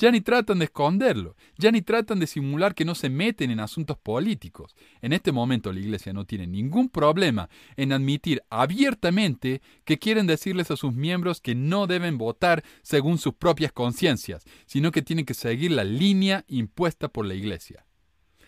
Ya 0.00 0.10
ni 0.10 0.22
tratan 0.22 0.60
de 0.60 0.64
esconderlo, 0.64 1.36
ya 1.58 1.70
ni 1.70 1.82
tratan 1.82 2.20
de 2.20 2.26
simular 2.26 2.74
que 2.74 2.86
no 2.86 2.94
se 2.94 3.10
meten 3.10 3.50
en 3.50 3.60
asuntos 3.60 3.98
políticos. 3.98 4.74
En 5.02 5.12
este 5.12 5.30
momento 5.30 5.74
la 5.74 5.80
Iglesia 5.80 6.14
no 6.14 6.24
tiene 6.24 6.46
ningún 6.46 6.88
problema 6.88 7.50
en 7.76 7.92
admitir 7.92 8.42
abiertamente 8.48 9.60
que 9.84 9.98
quieren 9.98 10.26
decirles 10.26 10.70
a 10.70 10.78
sus 10.78 10.94
miembros 10.94 11.42
que 11.42 11.54
no 11.54 11.86
deben 11.86 12.16
votar 12.16 12.64
según 12.80 13.18
sus 13.18 13.34
propias 13.34 13.72
conciencias, 13.72 14.42
sino 14.64 14.90
que 14.90 15.02
tienen 15.02 15.26
que 15.26 15.34
seguir 15.34 15.72
la 15.72 15.84
línea 15.84 16.46
impuesta 16.48 17.08
por 17.08 17.26
la 17.26 17.34
Iglesia. 17.34 17.84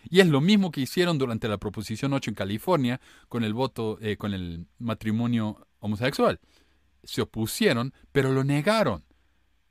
Y 0.08 0.20
es 0.20 0.28
lo 0.28 0.40
mismo 0.40 0.70
que 0.70 0.80
hicieron 0.80 1.18
durante 1.18 1.48
la 1.48 1.58
Proposición 1.58 2.14
8 2.14 2.30
en 2.30 2.34
California 2.34 2.98
con 3.28 3.44
el 3.44 3.52
voto, 3.52 3.98
eh, 4.00 4.16
con 4.16 4.32
el 4.32 4.68
matrimonio 4.78 5.68
homosexual. 5.80 6.40
Se 7.04 7.20
opusieron, 7.20 7.92
pero 8.10 8.32
lo 8.32 8.42
negaron. 8.42 9.04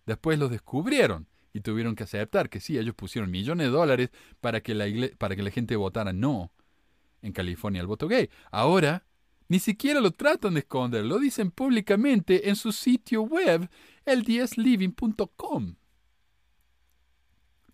Después 0.06 0.38
lo 0.38 0.48
descubrieron 0.48 1.31
y 1.54 1.62
tuvieron 1.62 1.96
que 1.96 2.04
aceptar 2.04 2.50
que 2.50 2.60
sí, 2.60 2.78
ellos 2.78 2.96
pusieron 2.96 3.30
millones 3.30 3.68
de 3.68 3.72
dólares 3.72 4.10
para 4.40 4.62
que 4.62 4.74
la, 4.74 4.86
para 5.18 5.36
que 5.36 5.44
la 5.44 5.52
gente 5.52 5.76
votara 5.76 6.14
no 6.14 6.52
en 7.22 7.34
California 7.34 7.82
al 7.82 7.88
voto 7.88 8.08
gay. 8.08 8.30
Ahora, 8.52 9.06
ni 9.48 9.60
siquiera 9.60 10.00
lo 10.00 10.12
tratan 10.12 10.54
de 10.54 10.62
esconder, 10.62 11.04
lo 11.06 11.20
dicen 11.20 11.52
públicamente 11.52 12.50
en 12.50 12.56
su 12.56 12.72
sitio 12.72 13.24
web, 13.24 13.70
el 14.06 14.24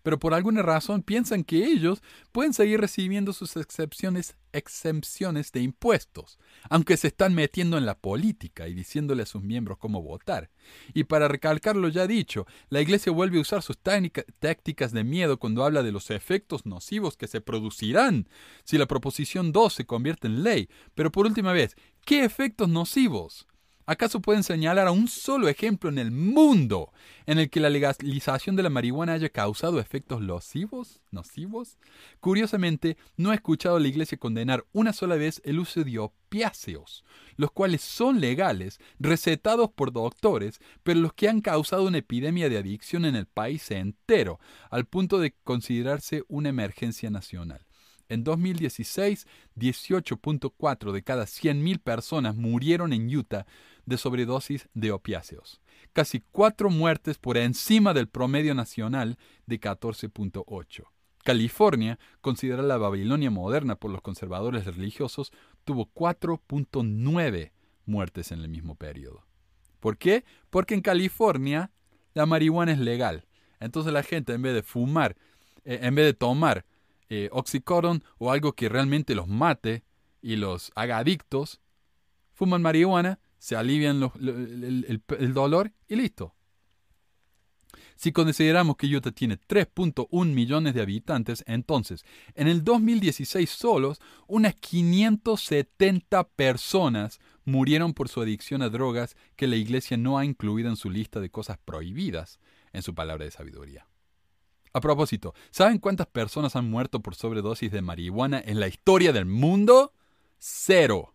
pero 0.08 0.18
por 0.18 0.32
alguna 0.32 0.62
razón 0.62 1.02
piensan 1.02 1.44
que 1.44 1.66
ellos 1.66 2.02
pueden 2.32 2.54
seguir 2.54 2.80
recibiendo 2.80 3.34
sus 3.34 3.58
excepciones, 3.58 4.38
exenciones 4.54 5.52
de 5.52 5.60
impuestos, 5.60 6.38
aunque 6.70 6.96
se 6.96 7.08
están 7.08 7.34
metiendo 7.34 7.76
en 7.76 7.84
la 7.84 7.98
política 7.98 8.68
y 8.68 8.72
diciéndole 8.72 9.24
a 9.24 9.26
sus 9.26 9.42
miembros 9.42 9.76
cómo 9.76 10.00
votar. 10.02 10.48
Y 10.94 11.04
para 11.04 11.28
recalcar 11.28 11.76
lo 11.76 11.88
ya 11.88 12.06
dicho, 12.06 12.46
la 12.70 12.80
Iglesia 12.80 13.12
vuelve 13.12 13.36
a 13.36 13.42
usar 13.42 13.60
sus 13.60 13.76
tácticas 13.76 14.92
de 14.92 15.04
miedo 15.04 15.38
cuando 15.38 15.62
habla 15.62 15.82
de 15.82 15.92
los 15.92 16.10
efectos 16.10 16.64
nocivos 16.64 17.18
que 17.18 17.26
se 17.26 17.42
producirán 17.42 18.30
si 18.64 18.78
la 18.78 18.86
proposición 18.86 19.52
2 19.52 19.74
se 19.74 19.84
convierte 19.84 20.26
en 20.26 20.42
ley. 20.42 20.70
Pero 20.94 21.12
por 21.12 21.26
última 21.26 21.52
vez, 21.52 21.76
¿qué 22.06 22.24
efectos 22.24 22.70
nocivos? 22.70 23.46
¿Acaso 23.90 24.20
pueden 24.20 24.42
señalar 24.42 24.86
a 24.86 24.90
un 24.90 25.08
solo 25.08 25.48
ejemplo 25.48 25.88
en 25.88 25.96
el 25.96 26.10
mundo 26.10 26.92
en 27.24 27.38
el 27.38 27.48
que 27.48 27.58
la 27.58 27.70
legalización 27.70 28.54
de 28.54 28.62
la 28.62 28.68
marihuana 28.68 29.14
haya 29.14 29.30
causado 29.30 29.80
efectos 29.80 30.20
nocivos? 30.20 31.00
¿Nocivos? 31.10 31.78
Curiosamente, 32.20 32.98
no 33.16 33.32
he 33.32 33.36
escuchado 33.36 33.76
a 33.76 33.80
la 33.80 33.88
Iglesia 33.88 34.18
condenar 34.18 34.66
una 34.72 34.92
sola 34.92 35.16
vez 35.16 35.40
el 35.42 35.58
uso 35.58 35.84
de 35.84 36.00
opiáceos, 36.00 37.02
los 37.36 37.50
cuales 37.50 37.80
son 37.80 38.20
legales, 38.20 38.78
recetados 38.98 39.70
por 39.70 39.90
doctores, 39.90 40.60
pero 40.82 41.00
los 41.00 41.14
que 41.14 41.30
han 41.30 41.40
causado 41.40 41.86
una 41.86 41.96
epidemia 41.96 42.50
de 42.50 42.58
adicción 42.58 43.06
en 43.06 43.16
el 43.16 43.24
país 43.24 43.70
entero, 43.70 44.38
al 44.68 44.84
punto 44.84 45.18
de 45.18 45.34
considerarse 45.44 46.24
una 46.28 46.50
emergencia 46.50 47.08
nacional. 47.08 47.64
En 48.10 48.24
2016, 48.24 49.26
18.4 49.56 50.92
de 50.92 51.02
cada 51.02 51.24
100.000 51.24 51.78
personas 51.78 52.36
murieron 52.36 52.94
en 52.94 53.14
Utah 53.14 53.46
de 53.88 53.96
sobredosis 53.96 54.68
de 54.74 54.92
opiáceos. 54.92 55.60
Casi 55.92 56.22
cuatro 56.30 56.68
muertes 56.70 57.18
por 57.18 57.38
encima 57.38 57.94
del 57.94 58.08
promedio 58.08 58.54
nacional 58.54 59.18
de 59.46 59.58
14.8. 59.58 60.84
California, 61.24 61.98
considerada 62.20 62.68
la 62.68 62.76
Babilonia 62.76 63.30
moderna 63.30 63.76
por 63.76 63.90
los 63.90 64.02
conservadores 64.02 64.66
religiosos, 64.66 65.32
tuvo 65.64 65.90
4.9 65.92 67.52
muertes 67.86 68.30
en 68.30 68.40
el 68.40 68.48
mismo 68.48 68.74
periodo. 68.76 69.24
¿Por 69.80 69.96
qué? 69.96 70.24
Porque 70.50 70.74
en 70.74 70.82
California 70.82 71.70
la 72.14 72.26
marihuana 72.26 72.72
es 72.72 72.78
legal. 72.78 73.26
Entonces 73.58 73.92
la 73.92 74.02
gente 74.02 74.34
en 74.34 74.42
vez 74.42 74.54
de 74.54 74.62
fumar, 74.62 75.16
eh, 75.64 75.80
en 75.82 75.94
vez 75.94 76.04
de 76.04 76.14
tomar 76.14 76.64
eh, 77.08 77.30
o 77.32 78.30
algo 78.30 78.52
que 78.52 78.68
realmente 78.68 79.14
los 79.14 79.28
mate 79.28 79.82
y 80.20 80.36
los 80.36 80.72
haga 80.74 80.98
adictos, 80.98 81.60
fuman 82.34 82.62
marihuana, 82.62 83.18
se 83.38 83.56
alivian 83.56 84.02
el, 84.20 85.02
el 85.08 85.34
dolor 85.34 85.72
y 85.88 85.96
listo. 85.96 86.34
Si 87.98 88.12
consideramos 88.12 88.76
que 88.76 88.86
Utah 88.86 89.10
tiene 89.10 89.40
3.1 89.40 90.32
millones 90.32 90.72
de 90.72 90.82
habitantes, 90.82 91.42
entonces, 91.48 92.04
en 92.36 92.46
el 92.46 92.62
2016 92.62 93.50
solos, 93.50 94.00
unas 94.28 94.54
570 94.54 96.28
personas 96.28 97.18
murieron 97.44 97.94
por 97.94 98.08
su 98.08 98.20
adicción 98.20 98.62
a 98.62 98.68
drogas 98.68 99.16
que 99.34 99.48
la 99.48 99.56
Iglesia 99.56 99.96
no 99.96 100.16
ha 100.16 100.24
incluido 100.24 100.68
en 100.68 100.76
su 100.76 100.90
lista 100.90 101.18
de 101.18 101.30
cosas 101.30 101.58
prohibidas 101.64 102.38
en 102.72 102.82
su 102.82 102.94
palabra 102.94 103.24
de 103.24 103.32
sabiduría. 103.32 103.88
A 104.72 104.80
propósito, 104.80 105.34
¿saben 105.50 105.78
cuántas 105.78 106.06
personas 106.06 106.54
han 106.54 106.70
muerto 106.70 107.00
por 107.00 107.16
sobredosis 107.16 107.72
de 107.72 107.82
marihuana 107.82 108.40
en 108.44 108.60
la 108.60 108.68
historia 108.68 109.12
del 109.12 109.26
mundo? 109.26 109.92
Cero. 110.38 111.14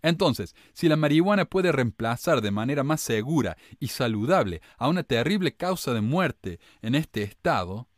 Entonces, 0.00 0.54
si 0.72 0.88
la 0.88 0.96
marihuana 0.96 1.44
puede 1.44 1.72
reemplazar 1.72 2.40
de 2.40 2.50
manera 2.50 2.82
más 2.82 3.00
segura 3.00 3.56
y 3.78 3.88
saludable 3.88 4.62
a 4.78 4.88
una 4.88 5.02
terrible 5.02 5.54
causa 5.54 5.92
de 5.92 6.00
muerte 6.00 6.60
en 6.80 6.94
este 6.94 7.22
estado, 7.22 7.88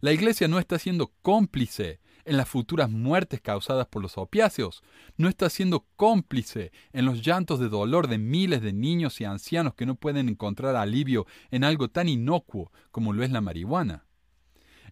la 0.00 0.12
Iglesia 0.12 0.48
no 0.48 0.58
está 0.58 0.78
siendo 0.78 1.12
cómplice 1.22 2.00
en 2.24 2.36
las 2.36 2.48
futuras 2.48 2.90
muertes 2.90 3.40
causadas 3.40 3.86
por 3.86 4.00
los 4.00 4.16
opiáceos, 4.16 4.82
no 5.16 5.28
está 5.28 5.50
siendo 5.50 5.86
cómplice 5.96 6.72
en 6.92 7.04
los 7.04 7.22
llantos 7.22 7.58
de 7.58 7.68
dolor 7.68 8.08
de 8.08 8.18
miles 8.18 8.62
de 8.62 8.72
niños 8.72 9.20
y 9.20 9.24
ancianos 9.24 9.74
que 9.74 9.86
no 9.86 9.96
pueden 9.96 10.28
encontrar 10.28 10.76
alivio 10.76 11.26
en 11.50 11.64
algo 11.64 11.88
tan 11.88 12.08
inocuo 12.08 12.72
como 12.90 13.12
lo 13.12 13.22
es 13.22 13.30
la 13.30 13.40
marihuana. 13.40 14.06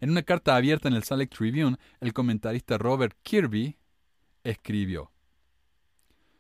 En 0.00 0.10
una 0.10 0.22
carta 0.22 0.56
abierta 0.56 0.88
en 0.88 0.94
el 0.94 1.04
Salt 1.04 1.30
Tribune, 1.30 1.76
el 2.00 2.12
comentarista 2.12 2.78
Robert 2.78 3.16
Kirby 3.22 3.76
escribió, 4.42 5.12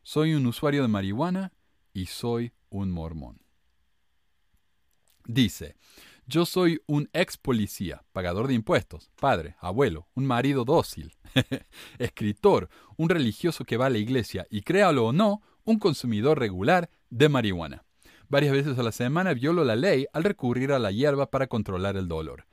Soy 0.02 0.34
un 0.34 0.46
usuario 0.46 0.82
de 0.82 0.88
marihuana 0.88 1.52
y 1.92 2.06
soy 2.06 2.52
un 2.70 2.90
mormón. 2.90 3.40
Dice, 5.26 5.76
yo 6.26 6.46
soy 6.46 6.80
un 6.86 7.08
ex 7.12 7.36
policía, 7.36 8.04
pagador 8.12 8.48
de 8.48 8.54
impuestos, 8.54 9.10
padre, 9.20 9.56
abuelo, 9.60 10.08
un 10.14 10.26
marido 10.26 10.64
dócil, 10.64 11.12
escritor, 11.98 12.68
un 12.96 13.08
religioso 13.08 13.64
que 13.64 13.76
va 13.76 13.86
a 13.86 13.90
la 13.90 13.98
iglesia 13.98 14.46
y 14.50 14.62
créalo 14.62 15.06
o 15.06 15.12
no, 15.12 15.42
un 15.64 15.78
consumidor 15.78 16.38
regular 16.38 16.88
de 17.10 17.28
marihuana. 17.28 17.84
Varias 18.28 18.52
veces 18.52 18.78
a 18.78 18.82
la 18.82 18.92
semana 18.92 19.34
violo 19.34 19.64
la 19.64 19.76
ley 19.76 20.06
al 20.12 20.24
recurrir 20.24 20.72
a 20.72 20.78
la 20.78 20.92
hierba 20.92 21.30
para 21.30 21.48
controlar 21.48 21.96
el 21.96 22.06
dolor. 22.06 22.46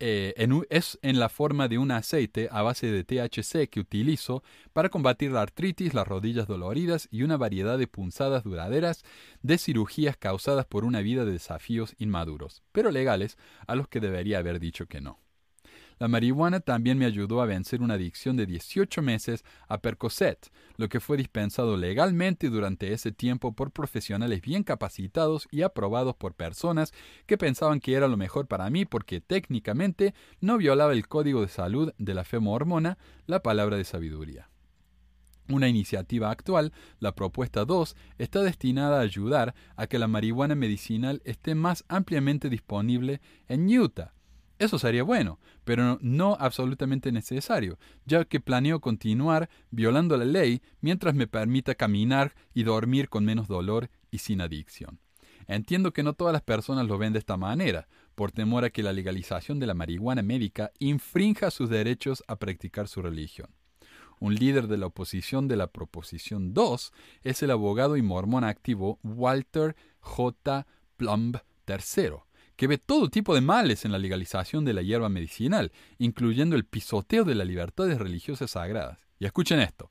Eh, 0.00 0.34
es 0.70 0.98
en 1.02 1.20
la 1.20 1.28
forma 1.28 1.68
de 1.68 1.76
un 1.76 1.90
aceite 1.90 2.48
a 2.50 2.62
base 2.62 2.90
de 2.90 3.04
THC 3.04 3.68
que 3.68 3.80
utilizo 3.80 4.42
para 4.72 4.88
combatir 4.88 5.30
la 5.30 5.42
artritis, 5.42 5.92
las 5.92 6.08
rodillas 6.08 6.46
doloridas 6.46 7.06
y 7.10 7.22
una 7.22 7.36
variedad 7.36 7.78
de 7.78 7.86
punzadas 7.86 8.42
duraderas 8.42 9.04
de 9.42 9.58
cirugías 9.58 10.16
causadas 10.16 10.64
por 10.64 10.84
una 10.84 11.00
vida 11.00 11.26
de 11.26 11.32
desafíos 11.32 11.94
inmaduros, 11.98 12.62
pero 12.72 12.90
legales, 12.90 13.36
a 13.66 13.74
los 13.74 13.88
que 13.88 14.00
debería 14.00 14.38
haber 14.38 14.58
dicho 14.58 14.86
que 14.86 15.02
no. 15.02 15.18
La 16.00 16.08
marihuana 16.08 16.60
también 16.60 16.96
me 16.96 17.04
ayudó 17.04 17.42
a 17.42 17.46
vencer 17.46 17.82
una 17.82 17.92
adicción 17.92 18.34
de 18.34 18.46
18 18.46 19.02
meses 19.02 19.44
a 19.68 19.82
Percocet, 19.82 20.50
lo 20.78 20.88
que 20.88 20.98
fue 20.98 21.18
dispensado 21.18 21.76
legalmente 21.76 22.48
durante 22.48 22.94
ese 22.94 23.12
tiempo 23.12 23.52
por 23.52 23.70
profesionales 23.70 24.40
bien 24.40 24.62
capacitados 24.62 25.46
y 25.50 25.60
aprobados 25.60 26.16
por 26.16 26.32
personas 26.32 26.94
que 27.26 27.36
pensaban 27.36 27.80
que 27.80 27.92
era 27.92 28.08
lo 28.08 28.16
mejor 28.16 28.46
para 28.46 28.70
mí 28.70 28.86
porque 28.86 29.20
técnicamente 29.20 30.14
no 30.40 30.56
violaba 30.56 30.94
el 30.94 31.06
código 31.06 31.42
de 31.42 31.48
salud 31.48 31.92
de 31.98 32.14
la 32.14 32.24
fe 32.24 32.38
mormona, 32.38 32.96
la 33.26 33.42
palabra 33.42 33.76
de 33.76 33.84
sabiduría. 33.84 34.48
Una 35.50 35.68
iniciativa 35.68 36.30
actual, 36.30 36.72
la 36.98 37.14
propuesta 37.14 37.66
2, 37.66 37.94
está 38.16 38.40
destinada 38.40 39.00
a 39.00 39.02
ayudar 39.02 39.54
a 39.76 39.86
que 39.86 39.98
la 39.98 40.08
marihuana 40.08 40.54
medicinal 40.54 41.20
esté 41.26 41.54
más 41.54 41.84
ampliamente 41.88 42.48
disponible 42.48 43.20
en 43.48 43.66
Utah, 43.68 44.14
eso 44.60 44.78
sería 44.78 45.02
bueno, 45.02 45.40
pero 45.64 45.98
no 46.02 46.36
absolutamente 46.38 47.12
necesario, 47.12 47.78
ya 48.04 48.26
que 48.26 48.40
planeo 48.40 48.80
continuar 48.80 49.48
violando 49.70 50.18
la 50.18 50.26
ley 50.26 50.60
mientras 50.82 51.14
me 51.14 51.26
permita 51.26 51.74
caminar 51.74 52.34
y 52.52 52.62
dormir 52.62 53.08
con 53.08 53.24
menos 53.24 53.48
dolor 53.48 53.88
y 54.10 54.18
sin 54.18 54.42
adicción. 54.42 55.00
Entiendo 55.46 55.94
que 55.94 56.02
no 56.02 56.12
todas 56.12 56.34
las 56.34 56.42
personas 56.42 56.86
lo 56.86 56.98
ven 56.98 57.14
de 57.14 57.20
esta 57.20 57.38
manera, 57.38 57.88
por 58.14 58.32
temor 58.32 58.66
a 58.66 58.70
que 58.70 58.82
la 58.82 58.92
legalización 58.92 59.60
de 59.60 59.66
la 59.66 59.72
marihuana 59.72 60.20
médica 60.20 60.72
infrinja 60.78 61.50
sus 61.50 61.70
derechos 61.70 62.22
a 62.28 62.36
practicar 62.36 62.86
su 62.86 63.00
religión. 63.00 63.48
Un 64.18 64.34
líder 64.34 64.68
de 64.68 64.76
la 64.76 64.88
oposición 64.88 65.48
de 65.48 65.56
la 65.56 65.68
Proposición 65.68 66.52
2 66.52 66.92
es 67.22 67.42
el 67.42 67.50
abogado 67.50 67.96
y 67.96 68.02
mormón 68.02 68.44
activo 68.44 68.98
Walter 69.02 69.74
J. 70.00 70.66
Plumb 70.98 71.38
III, 71.66 72.16
que 72.60 72.66
ve 72.66 72.76
todo 72.76 73.08
tipo 73.08 73.34
de 73.34 73.40
males 73.40 73.86
en 73.86 73.92
la 73.92 73.98
legalización 73.98 74.66
de 74.66 74.74
la 74.74 74.82
hierba 74.82 75.08
medicinal, 75.08 75.72
incluyendo 75.96 76.56
el 76.56 76.66
pisoteo 76.66 77.24
de 77.24 77.34
las 77.34 77.46
libertades 77.46 77.96
religiosas 77.96 78.50
sagradas. 78.50 78.98
Y 79.18 79.24
escuchen 79.24 79.60
esto. 79.60 79.90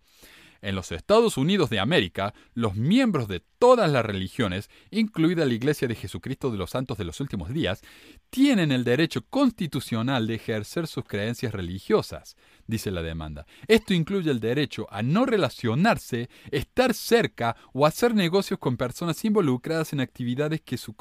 En 0.62 0.76
los 0.76 0.92
Estados 0.92 1.38
Unidos 1.38 1.72
de 1.72 1.80
América, 1.80 2.36
los 2.54 2.76
miembros 2.76 3.28
de 3.28 3.42
todas 3.58 3.90
las 3.90 4.06
religiones, 4.06 4.70
incluida 4.92 5.48
la 5.48 5.54
Iglesia 5.56 5.88
de 5.88 5.96
Jesucristo 5.96 6.52
de 6.52 6.60
los 6.60 6.70
Santos 6.70 7.00
de 7.00 7.06
los 7.06 7.20
Últimos 7.20 7.52
Días, 7.52 7.82
tienen 8.30 8.72
el 8.72 8.84
derecho 8.84 9.26
constitucional 9.28 10.28
de 10.28 10.36
ejercer 10.36 10.86
sus 10.86 11.06
creencias 11.06 11.54
religiosas, 11.54 12.38
dice 12.70 12.92
la 12.92 13.02
demanda. 13.02 13.46
Esto 13.68 13.94
incluye 13.94 14.30
el 14.30 14.40
derecho 14.40 14.88
a 14.92 15.02
no 15.02 15.26
relacionarse, 15.26 16.30
estar 16.52 16.94
cerca 16.94 17.56
o 17.74 17.86
hacer 17.86 18.14
negocios 18.14 18.60
con 18.60 18.78
personas 18.78 19.26
involucradas 19.26 19.92
en 19.92 20.00
actividades 20.00 20.62
que 20.62 20.78
su, 20.78 20.96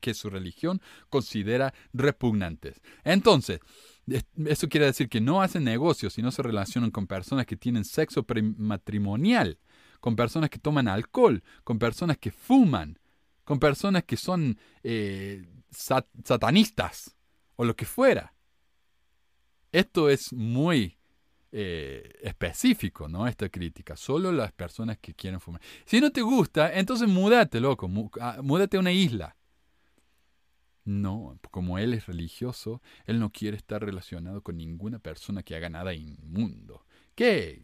que 0.00 0.14
su 0.14 0.30
religión 0.30 0.80
considera 1.10 1.74
repugnantes. 1.92 2.80
Entonces, 3.02 3.60
eso 4.46 4.68
quiere 4.68 4.86
decir 4.86 5.08
que 5.08 5.20
no 5.20 5.42
hacen 5.42 5.64
negocios 5.64 6.16
y 6.16 6.22
no 6.22 6.30
se 6.30 6.42
relacionan 6.42 6.92
con 6.92 7.06
personas 7.06 7.44
que 7.44 7.56
tienen 7.56 7.84
sexo 7.84 8.24
matrimonial, 8.56 9.58
con 10.00 10.14
personas 10.14 10.48
que 10.48 10.60
toman 10.60 10.86
alcohol, 10.86 11.42
con 11.64 11.80
personas 11.80 12.18
que 12.18 12.30
fuman, 12.30 13.00
con 13.42 13.58
personas 13.58 14.04
que 14.04 14.16
son 14.16 14.58
eh, 14.84 15.44
satanistas 15.70 17.16
o 17.56 17.64
lo 17.64 17.74
que 17.74 17.84
fuera. 17.84 18.32
Esto 19.72 20.08
es 20.08 20.32
muy 20.32 20.98
eh, 21.52 22.18
específico, 22.22 23.08
¿no? 23.08 23.26
Esta 23.26 23.48
crítica. 23.48 23.96
Solo 23.96 24.32
las 24.32 24.52
personas 24.52 24.98
que 24.98 25.14
quieren 25.14 25.40
fumar. 25.40 25.60
Si 25.84 26.00
no 26.00 26.10
te 26.10 26.22
gusta, 26.22 26.78
entonces 26.78 27.08
múdate, 27.08 27.60
loco. 27.60 27.90
Ah, 28.20 28.38
múdate 28.42 28.76
a 28.76 28.80
una 28.80 28.92
isla. 28.92 29.36
No, 30.84 31.38
como 31.50 31.78
él 31.78 31.92
es 31.92 32.06
religioso, 32.06 32.80
él 33.04 33.20
no 33.20 33.30
quiere 33.30 33.58
estar 33.58 33.84
relacionado 33.84 34.42
con 34.42 34.56
ninguna 34.56 34.98
persona 34.98 35.42
que 35.42 35.54
haga 35.54 35.68
nada 35.68 35.92
inmundo. 35.92 36.86
¡Qué 37.14 37.62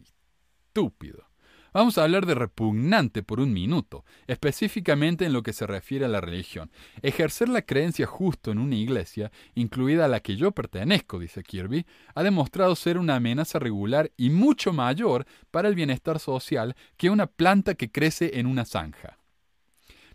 estúpido! 0.67 1.25
Vamos 1.75 1.97
a 1.97 2.03
hablar 2.03 2.25
de 2.25 2.35
repugnante 2.35 3.21
por 3.21 3.41
un 3.41 3.51
minuto, 3.51 4.05
específicamente 4.27 5.25
en 5.25 5.33
lo 5.33 5.43
que 5.43 5.51
se 5.51 5.67
refiere 5.67 6.05
a 6.05 6.07
la 6.07 6.21
religión. 6.21 6.71
Ejercer 7.01 7.49
la 7.49 7.63
creencia 7.63 8.05
justo 8.05 8.49
en 8.49 8.59
una 8.59 8.75
iglesia, 8.75 9.29
incluida 9.55 10.05
a 10.05 10.07
la 10.07 10.21
que 10.21 10.37
yo 10.37 10.53
pertenezco, 10.53 11.19
dice 11.19 11.43
Kirby, 11.43 11.85
ha 12.13 12.23
demostrado 12.23 12.77
ser 12.77 12.97
una 12.97 13.17
amenaza 13.17 13.59
regular 13.59 14.09
y 14.15 14.29
mucho 14.29 14.71
mayor 14.71 15.25
para 15.51 15.67
el 15.67 15.75
bienestar 15.75 16.19
social 16.19 16.77
que 16.95 17.09
una 17.09 17.27
planta 17.27 17.75
que 17.75 17.91
crece 17.91 18.39
en 18.39 18.45
una 18.45 18.63
zanja. 18.63 19.17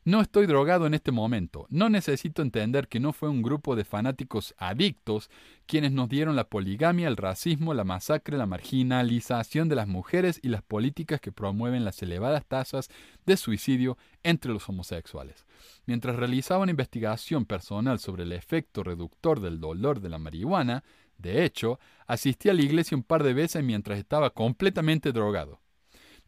No 0.02 0.22
estoy 0.22 0.46
drogado 0.46 0.86
en 0.86 0.94
este 0.94 1.12
momento. 1.12 1.66
No 1.68 1.90
necesito 1.90 2.40
entender 2.40 2.88
que 2.88 3.00
no 3.00 3.12
fue 3.12 3.28
un 3.28 3.42
grupo 3.42 3.76
de 3.76 3.84
fanáticos 3.84 4.54
adictos 4.56 5.28
quienes 5.66 5.92
nos 5.92 6.08
dieron 6.08 6.36
la 6.36 6.48
poligamia, 6.48 7.06
el 7.06 7.18
racismo, 7.18 7.74
la 7.74 7.84
masacre, 7.84 8.38
la 8.38 8.46
marginalización 8.46 9.68
de 9.68 9.76
las 9.76 9.86
mujeres 9.86 10.40
y 10.42 10.48
las 10.48 10.62
políticas 10.62 11.20
que 11.20 11.32
promueven 11.32 11.84
las 11.84 12.00
elevadas 12.00 12.46
tasas 12.46 12.88
de 13.26 13.36
suicidio 13.36 13.98
entre 14.22 14.52
los 14.54 14.66
homosexuales. 14.70 15.44
Mientras 15.84 16.16
realizaba 16.16 16.62
una 16.62 16.70
investigación 16.70 17.44
personal 17.44 17.98
sobre 17.98 18.22
el 18.22 18.32
efecto 18.32 18.82
reductor 18.82 19.40
del 19.40 19.60
dolor 19.60 20.00
de 20.00 20.08
la 20.08 20.18
marihuana, 20.18 20.82
de 21.18 21.44
hecho, 21.44 21.78
asistí 22.06 22.48
a 22.48 22.54
la 22.54 22.62
iglesia 22.62 22.96
un 22.96 23.02
par 23.02 23.22
de 23.22 23.34
veces 23.34 23.62
mientras 23.62 23.98
estaba 23.98 24.30
completamente 24.30 25.12
drogado. 25.12 25.60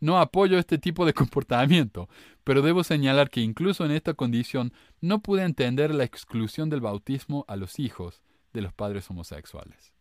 No 0.02 0.18
apoyo 0.18 0.58
este 0.58 0.78
tipo 0.78 1.06
de 1.06 1.14
comportamiento, 1.14 2.08
pero 2.42 2.60
debo 2.60 2.82
señalar 2.82 3.30
que 3.30 3.40
incluso 3.40 3.84
en 3.84 3.92
esta 3.92 4.14
condición 4.14 4.72
no 5.00 5.22
pude 5.22 5.44
entender 5.44 5.94
la 5.94 6.02
exclusión 6.02 6.68
del 6.70 6.80
bautismo 6.80 7.44
a 7.46 7.54
los 7.54 7.78
hijos 7.78 8.20
de 8.52 8.62
los 8.62 8.72
padres 8.72 9.08
homosexuales. 9.10 9.94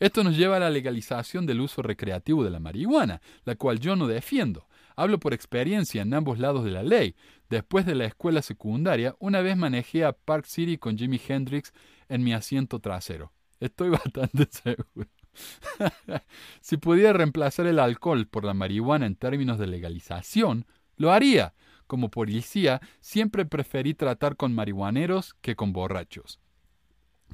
Esto 0.00 0.24
nos 0.24 0.36
lleva 0.36 0.56
a 0.56 0.60
la 0.60 0.68
legalización 0.68 1.46
del 1.46 1.60
uso 1.60 1.80
recreativo 1.80 2.42
de 2.42 2.50
la 2.50 2.58
marihuana, 2.58 3.22
la 3.44 3.54
cual 3.54 3.78
yo 3.78 3.94
no 3.94 4.08
defiendo. 4.08 4.66
Hablo 4.96 5.20
por 5.20 5.32
experiencia 5.32 6.02
en 6.02 6.12
ambos 6.12 6.40
lados 6.40 6.64
de 6.64 6.72
la 6.72 6.82
ley. 6.82 7.14
Después 7.48 7.86
de 7.86 7.94
la 7.94 8.06
escuela 8.06 8.42
secundaria, 8.42 9.14
una 9.20 9.42
vez 9.42 9.56
manejé 9.56 10.04
a 10.04 10.12
Park 10.12 10.46
City 10.46 10.76
con 10.76 10.98
Jimi 10.98 11.20
Hendrix 11.28 11.72
en 12.08 12.24
mi 12.24 12.32
asiento 12.32 12.80
trasero. 12.80 13.32
Estoy 13.60 13.90
bastante 13.90 14.48
seguro. 14.50 15.08
si 16.60 16.76
pudiera 16.76 17.12
reemplazar 17.12 17.66
el 17.66 17.78
alcohol 17.78 18.26
por 18.26 18.44
la 18.44 18.54
marihuana 18.54 19.06
en 19.06 19.16
términos 19.16 19.58
de 19.58 19.66
legalización, 19.66 20.66
lo 20.96 21.12
haría. 21.12 21.54
Como 21.86 22.10
policía, 22.10 22.80
siempre 23.00 23.44
preferí 23.44 23.94
tratar 23.94 24.36
con 24.36 24.54
marihuaneros 24.54 25.34
que 25.40 25.56
con 25.56 25.72
borrachos. 25.72 26.38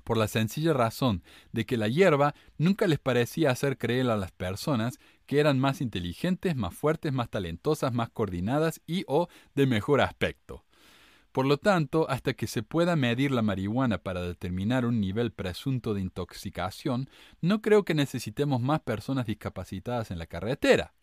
Por 0.05 0.17
la 0.17 0.29
sencilla 0.29 0.73
razón 0.73 1.23
de 1.53 1.67
que 1.67 1.77
la 1.77 1.89
hierba 1.89 2.35
nunca 2.59 2.87
les 2.87 2.99
parecía 2.99 3.51
hacer 3.51 3.77
creer 3.77 4.09
a 4.09 4.17
las 4.17 4.31
personas 4.31 4.99
que 5.27 5.41
eran 5.41 5.59
más 5.59 5.81
inteligentes, 5.81 6.55
más 6.55 6.75
fuertes, 6.75 7.13
más 7.13 7.29
talentosas, 7.29 7.93
más 7.93 8.11
coordinadas 8.11 8.81
y 8.87 9.05
o 9.09 9.29
de 9.55 9.67
mejor 9.67 10.01
aspecto. 10.01 10.66
Por 11.37 11.45
lo 11.45 11.59
tanto, 11.59 12.09
hasta 12.09 12.33
que 12.33 12.47
se 12.47 12.63
pueda 12.63 12.97
medir 12.97 13.31
la 13.31 13.43
marihuana 13.43 13.99
para 13.99 14.23
determinar 14.23 14.87
un 14.87 15.03
nivel 15.03 15.33
presunto 15.33 15.93
de 15.93 16.01
intoxicación, 16.01 17.11
no 17.43 17.61
creo 17.61 17.85
que 17.85 17.93
necesitemos 17.93 18.63
más 18.63 18.81
personas 18.81 19.27
discapacitadas 19.27 20.11
en 20.11 20.19
la 20.19 20.25
carretera. 20.25 20.95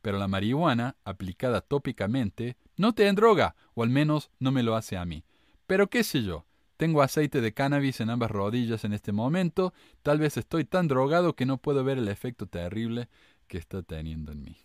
Pero 0.00 0.18
la 0.18 0.28
marihuana, 0.28 0.94
aplicada 1.04 1.60
tópicamente, 1.60 2.56
no 2.76 2.92
te 2.92 3.12
droga, 3.14 3.56
o 3.74 3.82
al 3.82 3.88
menos 3.88 4.30
no 4.38 4.52
me 4.52 4.62
lo 4.62 4.76
hace 4.76 4.96
a 4.96 5.04
mí. 5.04 5.24
Pero 5.66 5.90
qué 5.90 6.04
sé 6.04 6.22
yo, 6.22 6.46
tengo 6.76 7.02
aceite 7.02 7.40
de 7.40 7.52
cannabis 7.52 8.00
en 8.00 8.10
ambas 8.10 8.30
rodillas 8.30 8.84
en 8.84 8.92
este 8.92 9.10
momento, 9.10 9.74
tal 10.04 10.20
vez 10.20 10.36
estoy 10.36 10.64
tan 10.64 10.86
drogado 10.86 11.34
que 11.34 11.46
no 11.46 11.58
puedo 11.58 11.82
ver 11.82 11.98
el 11.98 12.06
efecto 12.06 12.46
terrible 12.46 13.08
que 13.48 13.58
está 13.58 13.82
teniendo 13.82 14.30
en 14.30 14.44
mí. 14.44 14.56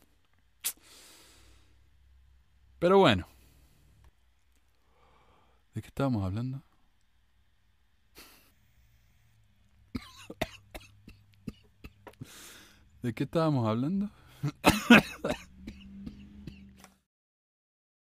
Pero 2.78 3.00
bueno, 3.00 3.28
¿De 5.80 5.82
qué 5.82 5.88
estábamos 5.88 6.26
hablando? 6.26 6.62
¿De 13.02 13.14
qué 13.14 13.24
estábamos 13.24 13.66
hablando? 13.66 14.10